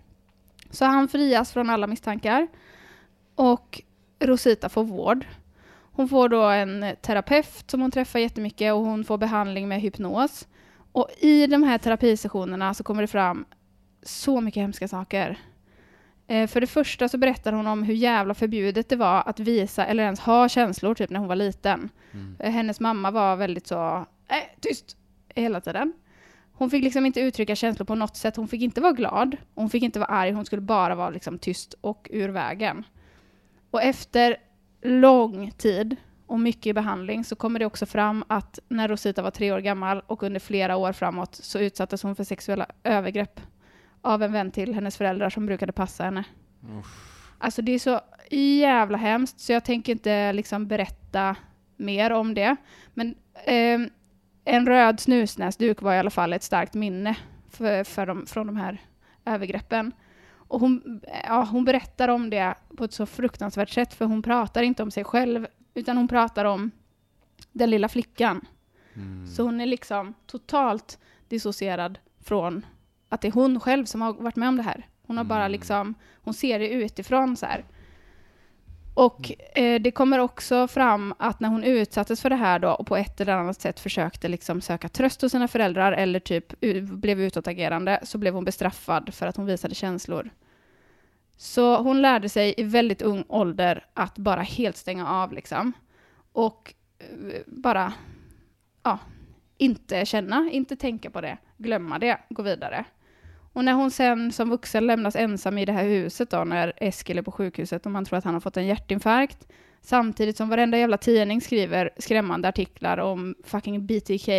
[0.70, 2.48] Så han frias från alla misstankar.
[3.36, 3.82] Och
[4.20, 5.26] Rosita får vård.
[5.92, 10.48] Hon får då en terapeut som hon träffar jättemycket och hon får behandling med hypnos.
[10.92, 13.46] Och i de här terapisessionerna så kommer det fram
[14.08, 15.40] så mycket hemska saker.
[16.28, 19.86] Eh, för det första så berättar hon om hur jävla förbjudet det var att visa
[19.86, 21.90] eller ens ha känslor typ när hon var liten.
[22.40, 24.98] Eh, Hennes mamma var väldigt så, äh, tyst,
[25.36, 25.94] hela tiden.
[26.54, 28.36] Hon fick liksom inte uttrycka känslor på något sätt.
[28.36, 31.40] Hon fick inte vara glad, hon fick inte vara arg, hon skulle bara vara liksom
[31.40, 32.84] tyst och ur vägen.
[33.72, 34.38] Och efter
[34.82, 35.96] lång tid
[36.28, 40.02] och mycket behandling så kommer det också fram att när Rosita var tre år gammal
[40.08, 43.40] och under flera år framåt så utsattes hon för sexuella övergrepp
[44.06, 46.24] av en vän till hennes föräldrar som brukade passa henne.
[47.38, 48.02] Alltså det är så
[48.32, 51.36] jävla hemskt så jag tänker inte liksom berätta
[51.78, 52.56] mer om det.
[52.94, 53.90] Men ehm,
[54.46, 57.18] en röd snusnäsduk var i alla fall ett starkt minne
[57.50, 58.82] för, för de, från de här
[59.26, 59.92] övergreppen.
[60.48, 64.64] Och hon, ja, hon berättar om det på ett så fruktansvärt sätt för hon pratar
[64.64, 66.72] inte om sig själv utan hon pratar om
[67.52, 68.46] den lilla flickan.
[69.36, 72.66] Så hon är liksom totalt dissocierad från
[73.10, 74.88] att det är hon själv som har varit med om det här.
[75.08, 77.66] Hon har bara liksom, hon ser det utifrån så här.
[78.94, 82.88] Och eh, det kommer också fram att när hon utsattes för det här då och
[82.88, 87.22] på ett eller annat sätt försökte liksom söka tröst hos sina föräldrar eller typ blev
[87.22, 90.30] utåtagerande så blev hon bestraffad för att hon visade känslor.
[91.38, 95.74] Så hon lärde sig i väldigt ung ålder att bara helt stänga av liksom.
[96.32, 97.94] Och eh, bara,
[98.84, 99.00] ja,
[99.58, 102.86] inte känna, inte tänka på det, glömma det, gå vidare.
[103.54, 107.18] Och när hon sen som vuxen lämnas ensam i det här huset då, när Eskil
[107.18, 109.48] är på sjukhuset och man tror att han har fått en hjärtinfarkt,
[109.82, 114.30] samtidigt som varenda jävla tidning skriver skrämmande artiklar om fucking BTK,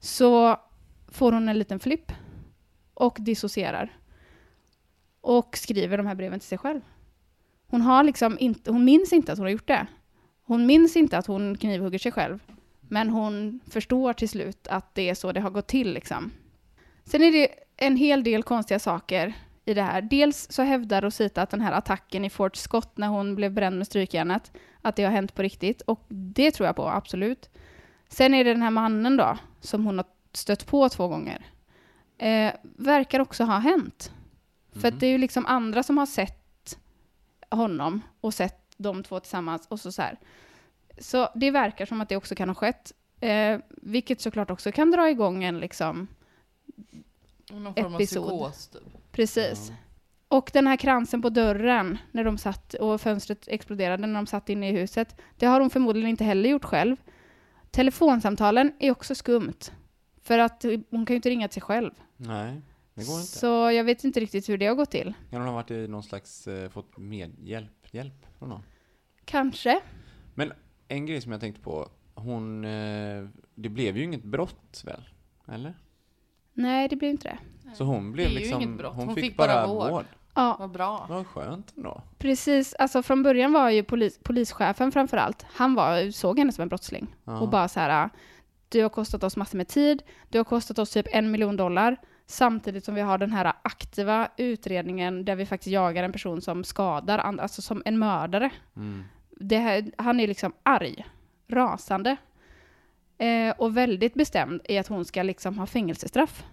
[0.00, 0.56] så
[1.08, 2.12] får hon en liten flipp
[2.94, 3.96] och dissocierar.
[5.20, 6.80] Och skriver de här breven till sig själv.
[7.66, 9.86] Hon har liksom inte, hon minns inte att hon har gjort det.
[10.44, 12.38] Hon minns inte att hon knivhugger sig själv.
[12.92, 16.32] Men hon förstår till slut att det är så det har gått till liksom.
[17.04, 19.34] Sen är det en hel del konstiga saker
[19.64, 20.02] i det här.
[20.02, 23.78] Dels så hävdar Rosita att den här attacken i Fort Scott när hon blev bränd
[23.78, 25.80] med strykjärnet, att det har hänt på riktigt.
[25.80, 27.50] Och det tror jag på, absolut.
[28.08, 31.46] Sen är det den här mannen då, som hon har stött på två gånger.
[32.18, 34.12] Eh, verkar också ha hänt.
[34.72, 36.78] För att det är ju liksom andra som har sett
[37.50, 40.18] honom och sett de två tillsammans och så, så här.
[40.98, 42.92] Så det verkar som att det också kan ha skett.
[43.20, 46.08] Eh, vilket såklart också kan dra igång en liksom
[47.50, 48.24] Någon form av Episod.
[48.28, 49.12] psykos typ.
[49.12, 49.72] Precis.
[50.28, 54.48] Och den här kransen på dörren när de satt och fönstret exploderade när de satt
[54.48, 55.16] inne i huset.
[55.36, 56.96] Det har hon förmodligen inte heller gjort själv.
[57.70, 59.58] Telefonsamtalen är också skumt.
[60.22, 61.90] För att hon kan ju inte ringa till sig själv.
[62.16, 62.60] Nej,
[62.94, 63.26] det går inte.
[63.26, 65.14] Så jag vet inte riktigt hur det har gått till.
[65.30, 68.62] Kan hon ha varit i någon slags, eh, fått medhjälp, hjälp från någon?
[69.24, 69.80] Kanske.
[70.34, 70.52] Men
[70.92, 73.24] en grej som jag tänkte på, hon, eh,
[73.54, 75.08] det blev ju inget brott väl?
[75.48, 75.74] Eller?
[76.52, 77.38] Nej, det blir inte det.
[77.74, 78.94] Så hon blev Det är ju liksom, inget brott.
[78.96, 79.90] hon, Hon fick, fick bara bara vård.
[79.90, 80.04] vård.
[80.34, 81.06] Ja, Vad bra.
[81.08, 82.02] Vad skönt ändå.
[82.18, 82.74] precis.
[82.74, 86.68] Alltså från början var ju polis, polischefen framför allt, han var, såg henne som en
[86.68, 87.14] brottsling.
[87.24, 87.40] Ja.
[87.40, 88.10] Och bara så här,
[88.68, 91.96] du har kostat oss massor med tid, du har kostat oss typ en miljon dollar,
[92.26, 96.64] samtidigt som vi har den här aktiva utredningen där vi faktiskt jagar en person som
[96.64, 98.50] skadar andra, alltså som en mördare.
[98.76, 99.04] Mm.
[99.50, 101.06] Här, han är liksom arg,
[101.48, 102.16] rasande.
[103.18, 106.44] Eh, och väldigt bestämd i att hon ska liksom ha fängelsestraff.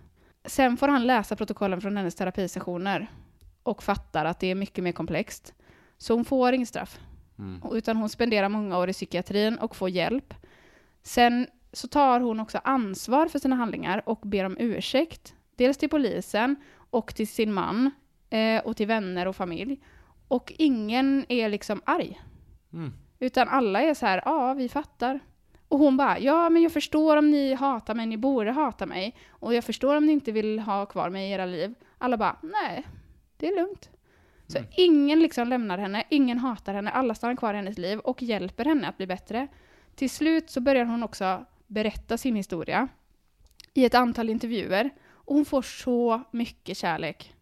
[0.46, 3.08] Sen får han läsa protokollen från hennes terapisessioner
[3.64, 5.54] och fattar att det är mycket mer komplext.
[5.98, 7.00] Så hon får inget straff.
[7.40, 7.62] Mm.
[7.72, 10.34] Utan hon spenderar många år i psykiatrin och får hjälp.
[11.02, 15.36] Sen så tar hon också ansvar för sina handlingar och ber om ursäkt.
[15.56, 17.92] Dels till polisen och till sin man
[18.30, 19.80] eh, och till vänner och familj.
[20.28, 22.22] Och ingen är liksom arg.
[22.74, 22.93] Mm.
[23.20, 25.20] Utan alla är så här, ja vi fattar.
[25.67, 29.15] Och hon bara, ja men jag förstår om ni hatar mig, ni borde hata mig.
[29.30, 31.74] Och jag förstår om ni inte vill ha kvar mig i era liv.
[31.97, 32.84] Alla bara, nej,
[33.38, 33.89] det är lugnt.
[34.47, 34.70] Så Mm.
[34.78, 38.65] ingen liksom lämnar henne, ingen hatar henne, alla stannar kvar i hennes liv och hjälper
[38.65, 39.47] henne att bli bättre.
[39.95, 42.88] Till slut så börjar hon också berätta sin historia
[43.74, 44.89] i ett antal intervjuer.
[45.11, 47.34] Och hon får så mycket kärlek.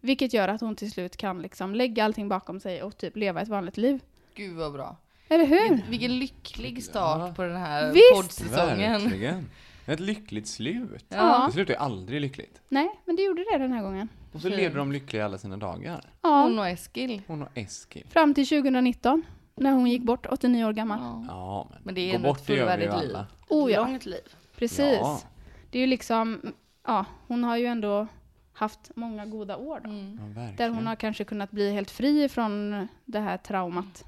[0.00, 3.40] Vilket gör att hon till slut kan liksom lägga allting bakom sig och typ leva
[3.40, 4.00] ett vanligt liv.
[4.36, 4.96] Gud vad bra.
[5.28, 5.68] Eller hur?
[5.70, 7.34] Vilken, vilken lycklig start Ja.
[7.36, 8.12] på den här Visst!
[8.14, 9.02] poddsäsongen.
[9.02, 9.46] Verkligen.
[9.86, 11.04] Ett lyckligt slut.
[11.08, 11.44] Ja.
[11.46, 12.60] Det slutar ju aldrig lyckligt.
[12.68, 14.08] Nej, men det gjorde det den här gången.
[14.32, 16.00] Och så lever de lyckliga alla sina dagar.
[16.22, 17.22] Ja, Hon och Eskil.
[17.26, 18.06] Hon och Eskil.
[18.10, 19.22] fram till 2019.
[19.54, 20.98] När hon gick bort, 89 år gammal.
[21.00, 21.24] Ja.
[21.28, 23.16] Ja, men, Men det är gå bort ett det gör vi ju fullvärdigt liv.
[23.16, 23.26] alla.
[23.48, 24.20] Oh ja, Långt liv.
[24.56, 24.78] precis.
[25.00, 25.20] Ja.
[25.70, 26.40] Det är ju liksom,
[26.86, 28.06] ja, hon har ju ändå
[28.52, 29.90] haft många goda år då.
[29.90, 30.20] Mm.
[30.36, 30.48] Ja.
[30.56, 34.04] Där hon har kanske kunnat bli helt fri från det här traumat.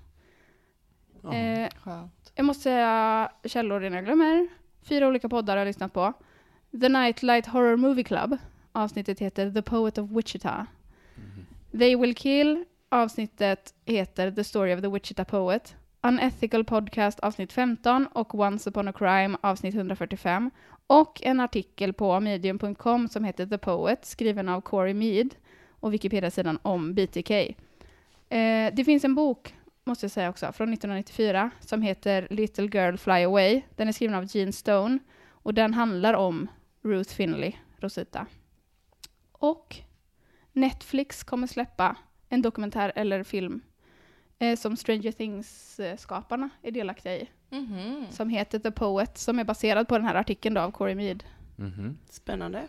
[1.22, 1.32] Ja.
[1.32, 1.68] Eh,
[2.34, 4.48] jag måste säga källor innan jag glömmer.
[4.82, 6.12] Fyra olika poddar har jag lyssnat på.
[6.80, 8.36] The Nightlight Horror Movie Club.
[8.72, 10.66] Avsnittet heter The Poet of Wichita.
[11.78, 12.64] They Will Kill.
[12.88, 15.76] Avsnittet heter The Story of the Wichita Poet.
[16.02, 20.50] Unethical Podcast avsnitt 15 och Once upon a crime avsnitt 145.
[20.86, 25.34] Och en artikel på medium.com som heter The Poet skriven av Corey Mead
[25.80, 27.30] och Wikipedia-sidan om BTK.
[27.30, 29.54] Eh, det finns en bok,
[29.88, 33.62] måste jag säga också, från 1994 som heter Little Girl Fly Away.
[33.76, 36.48] Den är skriven av Gene Stone och den handlar om
[36.82, 38.26] Ruth Finley, Rosita.
[39.32, 39.76] Och
[40.52, 41.96] Netflix kommer släppa
[42.28, 43.60] en dokumentär eller film
[44.38, 47.28] eh, som Stranger Things-skaparna är delaktiga i.
[47.50, 48.06] Mhm.
[48.10, 51.24] Som heter The Poet, som är baserad på den här artikeln då av Corey Mead.
[51.56, 51.98] Mhm.
[52.10, 52.68] Spännande.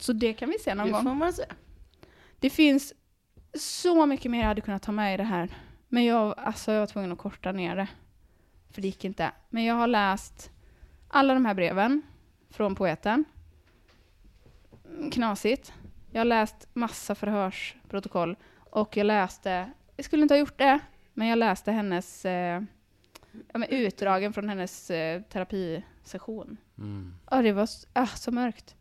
[0.00, 1.02] Så det kan vi se någon Det gång.
[1.02, 1.44] får man se.
[2.38, 2.94] Det finns
[3.54, 5.48] så mycket mer jag hade kunnat ta med i det här.
[5.92, 7.88] Men jag, alltså jag var tvungen att korta ner det.
[8.70, 9.32] För det gick inte.
[9.48, 10.50] Men jag har läst
[11.08, 12.02] alla de här breven
[12.50, 13.24] från poeten.
[15.12, 15.72] Knasigt.
[16.10, 18.36] Jag har läst massa förhörsprotokoll.
[18.56, 20.78] Och jag läste, jag skulle inte ha gjort det,
[21.14, 22.62] men jag läste hennes eh,
[23.52, 26.56] ja, utdragen från hennes eh, terapisession.
[26.78, 27.14] Mm.
[27.30, 28.76] Ja, det var ah, så mörkt.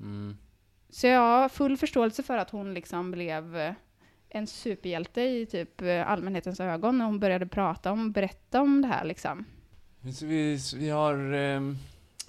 [0.00, 0.36] Mm.
[0.90, 3.74] Så jag har full förståelse för att hon liksom blev eh,
[4.34, 8.88] en superhjälte i typ eh, allmänhetens ögon när hon började prata om, berätta om det
[8.88, 9.44] här liksom.
[10.14, 11.76] Så vi, så vi har ehm,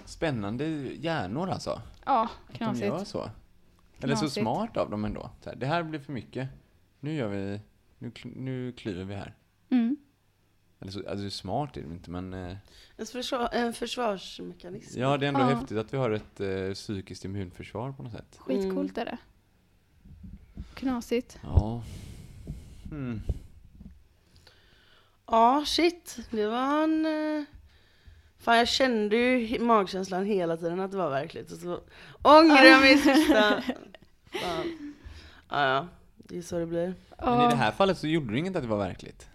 [0.04, 1.82] spännande hjärnor alltså.
[2.04, 3.10] Ja, Att de gör knasigt.
[3.10, 3.30] så.
[4.00, 4.42] Eller så Knasigt.
[4.42, 5.30] smart av dem ändå.
[5.40, 6.48] Så här, det här blir för mycket.
[7.00, 7.60] Nu gör vi,
[7.98, 9.34] nu, nu klyver vi här.
[9.70, 9.96] Mm.
[10.80, 12.56] Eller så, alltså smart är det inte men eh,
[12.96, 15.00] En, försvar, en försvarsmekanism.
[15.00, 15.44] ja det är ändå Ja.
[15.46, 18.36] häftigt att vi har ett eh, psykiskt immunförsvar på något sätt.
[18.38, 19.18] Skitcoolt är det.
[20.76, 21.38] Knasigt.
[21.42, 21.82] Ja.
[22.90, 23.20] Mm.
[25.26, 26.18] Ja, shit.
[26.30, 27.06] Det var en...
[27.06, 27.44] eh,
[28.38, 31.52] Fan, jag kände ju magkänslan hela tiden att det var verkligt.
[31.52, 31.80] Och så
[32.22, 33.62] ångrar jag mig i sista...
[34.32, 34.94] Fan.
[35.50, 35.88] Ja, ja.
[36.16, 36.94] Det är så det blir.
[37.24, 39.28] Men i det här fallet så gjorde det inget att det var verkligt.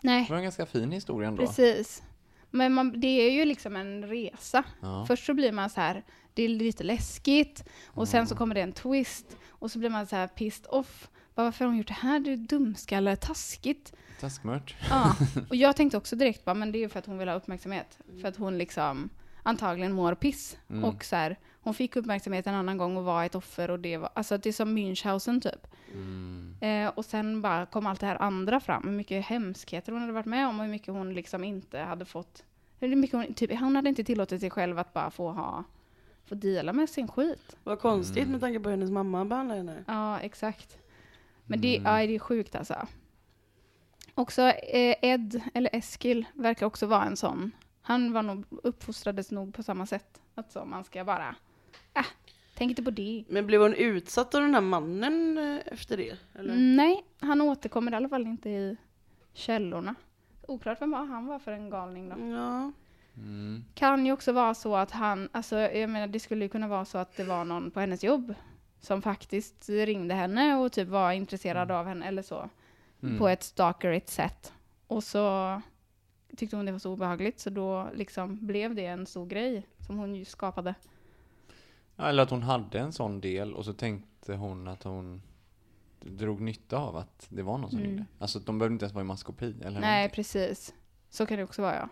[0.00, 1.46] Nej, Det var en ganska fin historia ändå.
[1.46, 2.02] precis.
[2.50, 4.64] Men man, det är ju liksom en resa.
[4.80, 5.04] Ja.
[5.08, 6.04] Först så blir man så här,
[6.38, 7.64] det är lite läskigt.
[7.86, 9.36] Och sen så kommer det en twist.
[9.48, 11.08] Och så blir man så här pissed off.
[11.34, 12.20] Varför har hon gjort det här?
[12.20, 13.92] Det är dumskalle, taskigt.
[14.20, 14.76] Taskmört.
[14.90, 15.16] Ja,
[15.48, 17.34] och jag tänkte också direkt bara, men det är ju för att hon vill ha
[17.34, 17.98] uppmärksamhet.
[18.20, 19.10] För att hon liksom
[19.42, 20.56] antagligen mår piss.
[20.70, 20.84] Mm.
[20.84, 23.96] Och så här, hon fick uppmärksamhet en annan gång och var ett offer och det
[23.96, 25.66] var, alltså det är som Münchhausen typ.
[25.92, 26.54] Mm.
[26.60, 30.12] Eh, och sen bara kom allt det här andra fram, hur mycket hemskheter hon hade
[30.12, 32.44] varit med om och hur mycket hon liksom inte hade fått,
[32.78, 35.64] hur mycket hon, typ, hon hade inte tillåtit sig själv att bara få ha,
[36.28, 37.56] få dela med sin skit.
[37.64, 38.32] Vad konstigt Mm.
[38.32, 39.84] med tanke på hur hennes mamma behandlar henne.
[39.86, 40.78] Ja, exakt.
[41.46, 41.92] Men det, Mm.
[42.00, 42.86] ja, det är sjukt alltså.
[44.14, 47.50] Också eh, Ed, eller Eskil, verkar också vara en sån.
[47.82, 50.20] Han var nog, uppfostrades nog på samma sätt.
[50.34, 51.34] Att så, man ska bara,
[51.94, 52.04] äh,
[52.54, 53.24] tänk inte på det.
[53.28, 56.16] Men blev hon utsatt av den här mannen eh, efter det?
[56.34, 56.52] Eller?
[56.54, 58.76] Mm, nej, han återkommer i alla fall inte i
[59.32, 59.94] källorna.
[60.42, 62.16] Oklart vem var han var för en galning då.
[62.36, 62.72] Ja.
[63.18, 63.64] Mm.
[63.74, 66.84] Kan ju också vara så att han, alltså jag menar det skulle ju kunna vara
[66.84, 68.34] så att det var någon på hennes jobb
[68.80, 72.50] som faktiskt ringde henne och typ var intresserad av henne eller så.
[73.02, 73.18] Mm.
[73.18, 74.52] På ett stalkerigt sätt.
[74.86, 75.60] Och så
[76.36, 79.98] tyckte hon det var så obehagligt så då liksom blev det en stor grej som
[79.98, 80.74] hon ju skapade.
[81.96, 85.22] Eller att hon hade en sån del och så tänkte hon att hon
[86.00, 87.90] drog nytta av att det var någon som Mm.
[87.90, 88.04] ringde.
[88.18, 90.14] Alltså de behövde inte ens vara i maskopi eller Nej, någonting.
[90.14, 90.74] precis.
[91.10, 91.88] Så kan det också vara ja.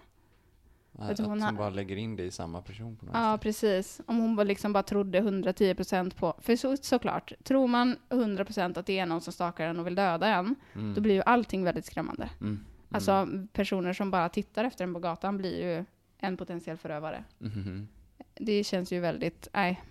[0.98, 3.40] Att, att hon hon bara lägger in det i samma person på något Ja, sätt.
[3.42, 4.00] precis.
[4.06, 6.34] Om hon bara liksom bara trodde 110% på...
[6.38, 9.94] För så, såklart, tror man 100% att det är någon som stakar en och vill
[9.94, 10.94] döda en, Mm.
[10.94, 12.30] då blir ju allting väldigt skrämmande.
[12.40, 12.60] Mm.
[12.90, 15.84] Alltså personer som bara tittar efter en på gatan blir ju
[16.18, 17.24] en potentiell förövare.
[17.38, 17.88] Mhm.
[18.34, 19.82] Det känns ju väldigt, nej.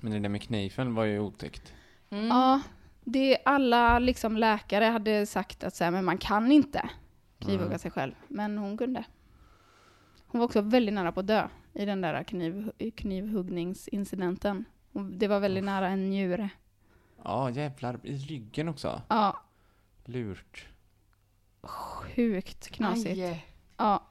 [0.00, 1.72] Men det där med kniven var ju otäckt.
[2.10, 2.26] Mm.
[2.26, 2.60] Ja,
[3.04, 6.88] det, alla liksom läkare hade sagt att så här, men man kan inte
[7.38, 8.12] knivhugga sig själv.
[8.28, 9.04] Men hon kunde.
[10.32, 14.64] Hon var också väldigt nära på att dö i den där kniv, knivhuggningsincidenten.
[14.92, 16.48] Det var väldigt nära en njure.
[17.24, 18.00] Ja, jävlar.
[18.02, 19.02] I ryggen också.
[19.08, 19.42] Ja,
[20.04, 20.66] Lurt.
[21.62, 23.20] sjukt knasigt.
[23.22, 23.46] Aj.
[23.76, 24.02] Ja.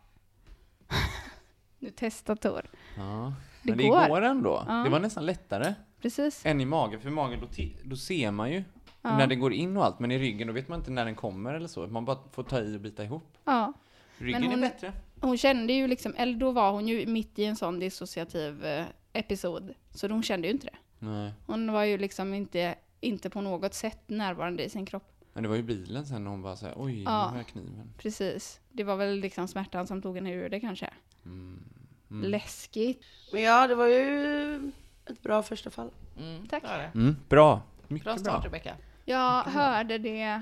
[1.80, 2.61] Nu testar Tor.
[2.97, 3.34] Ja.
[3.63, 4.07] Det Men det går.
[4.07, 4.63] går ändå.
[4.67, 4.74] Ja.
[4.74, 6.45] Det var nästan lättare Precis.
[6.45, 7.01] än i magen.
[7.01, 7.47] För i magen, då,
[7.84, 8.63] då ser man ju
[9.01, 9.17] Ja.
[9.17, 9.99] när det går in och allt.
[9.99, 11.88] Men i ryggen, då vet man inte när den kommer eller så.
[11.88, 13.38] Man bara får ta i och bita ihop.
[13.45, 13.74] Ja.
[14.22, 14.93] Ryggen hon- är bättre.
[15.22, 18.86] Hon kände ju liksom, eller då var hon ju mitt i en sån dissociativ eh,
[19.13, 19.74] episod.
[19.91, 20.78] Så hon kände ju inte det.
[21.05, 21.34] Nej.
[21.45, 25.07] Hon var ju liksom inte, inte på något sätt närvarande i sin kropp.
[25.34, 27.26] Men det var ju bilen sen när hon bara såhär, oj, Ja.
[27.26, 27.93] nu har jag kniven.
[27.97, 28.59] Precis.
[28.72, 30.89] Det var väl liksom smärtan som tog henne ur det kanske.
[31.26, 31.63] Mm.
[32.09, 33.03] Läskigt.
[33.34, 34.72] Men ja, det var ju
[35.05, 35.91] ett bra första fall.
[36.19, 36.63] Mm, Tack.
[36.63, 36.99] det det.
[36.99, 37.61] Mm, bra.
[37.88, 38.19] Mycket Bra bra.
[38.24, 38.76] start Rebecka.
[39.05, 40.41] Jag hörde det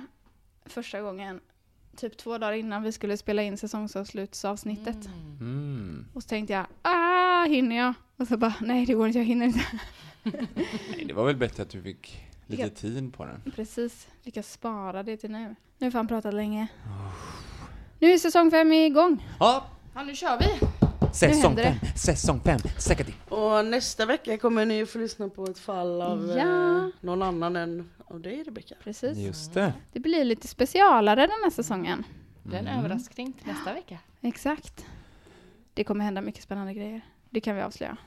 [0.65, 1.39] första gången
[1.95, 5.05] typ två dagar innan vi skulle spela in säsongsavslutsavsnittet.
[5.39, 6.05] Mm.
[6.13, 7.93] Och så tänkte jag, ah, hinner jag?
[8.17, 9.65] Och så bara, nej det går inte, jag hinner inte.
[10.23, 12.69] Nej, det var väl bättre att du fick lite Ja.
[12.69, 13.51] tid på den.
[13.55, 15.55] Precis, fick jag spara det till nu.
[15.77, 16.67] Nu har fan pratat länge.
[17.99, 19.27] Nu är säsong fem igång.
[19.39, 19.65] Ja,
[19.95, 20.67] Ja, nu kör vi.
[21.14, 26.01] Säsong fem, säsong fem, säkert Och nästa vecka kommer ni få lyssna på ett fall
[26.01, 26.78] av Ja.
[26.78, 28.76] eh, någon annan än av dig Rebecka.
[28.84, 29.18] Precis.
[29.18, 29.74] Just det.
[29.93, 32.03] Det blir lite specialare den här säsongen.
[32.43, 32.80] Det är en Mm.
[32.80, 33.97] överraskning till nästa vecka.
[34.22, 34.86] Exakt.
[35.74, 37.01] Det kommer hända mycket spännande grejer.
[37.30, 37.97] Det kan vi avslöja.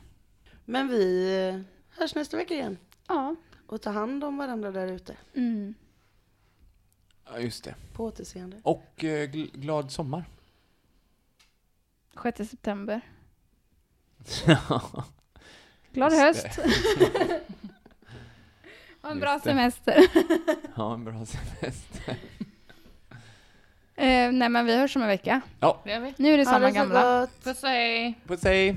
[0.65, 1.61] Men vi eh,
[2.01, 2.79] hörs nästa vecka igen.
[3.09, 3.37] Ja.
[3.67, 5.17] Och ta hand om varandra där ute.
[5.35, 5.75] Mm.
[7.33, 7.75] Ja, just det.
[7.93, 8.57] På återseende.
[8.63, 10.25] Och eh, gl- glad sommar.
[12.23, 13.01] 6 september.
[15.93, 16.59] Glad Just höst.
[19.01, 20.07] Och en bra semester.
[20.77, 22.17] ja, en bra semester.
[23.97, 25.41] eh, nej men vi hörs om en vecka.
[25.61, 25.81] Ja.
[25.85, 27.29] Nu är det Ha samma gamla.
[27.45, 28.15] Puss hej.
[28.27, 28.77] puss hej.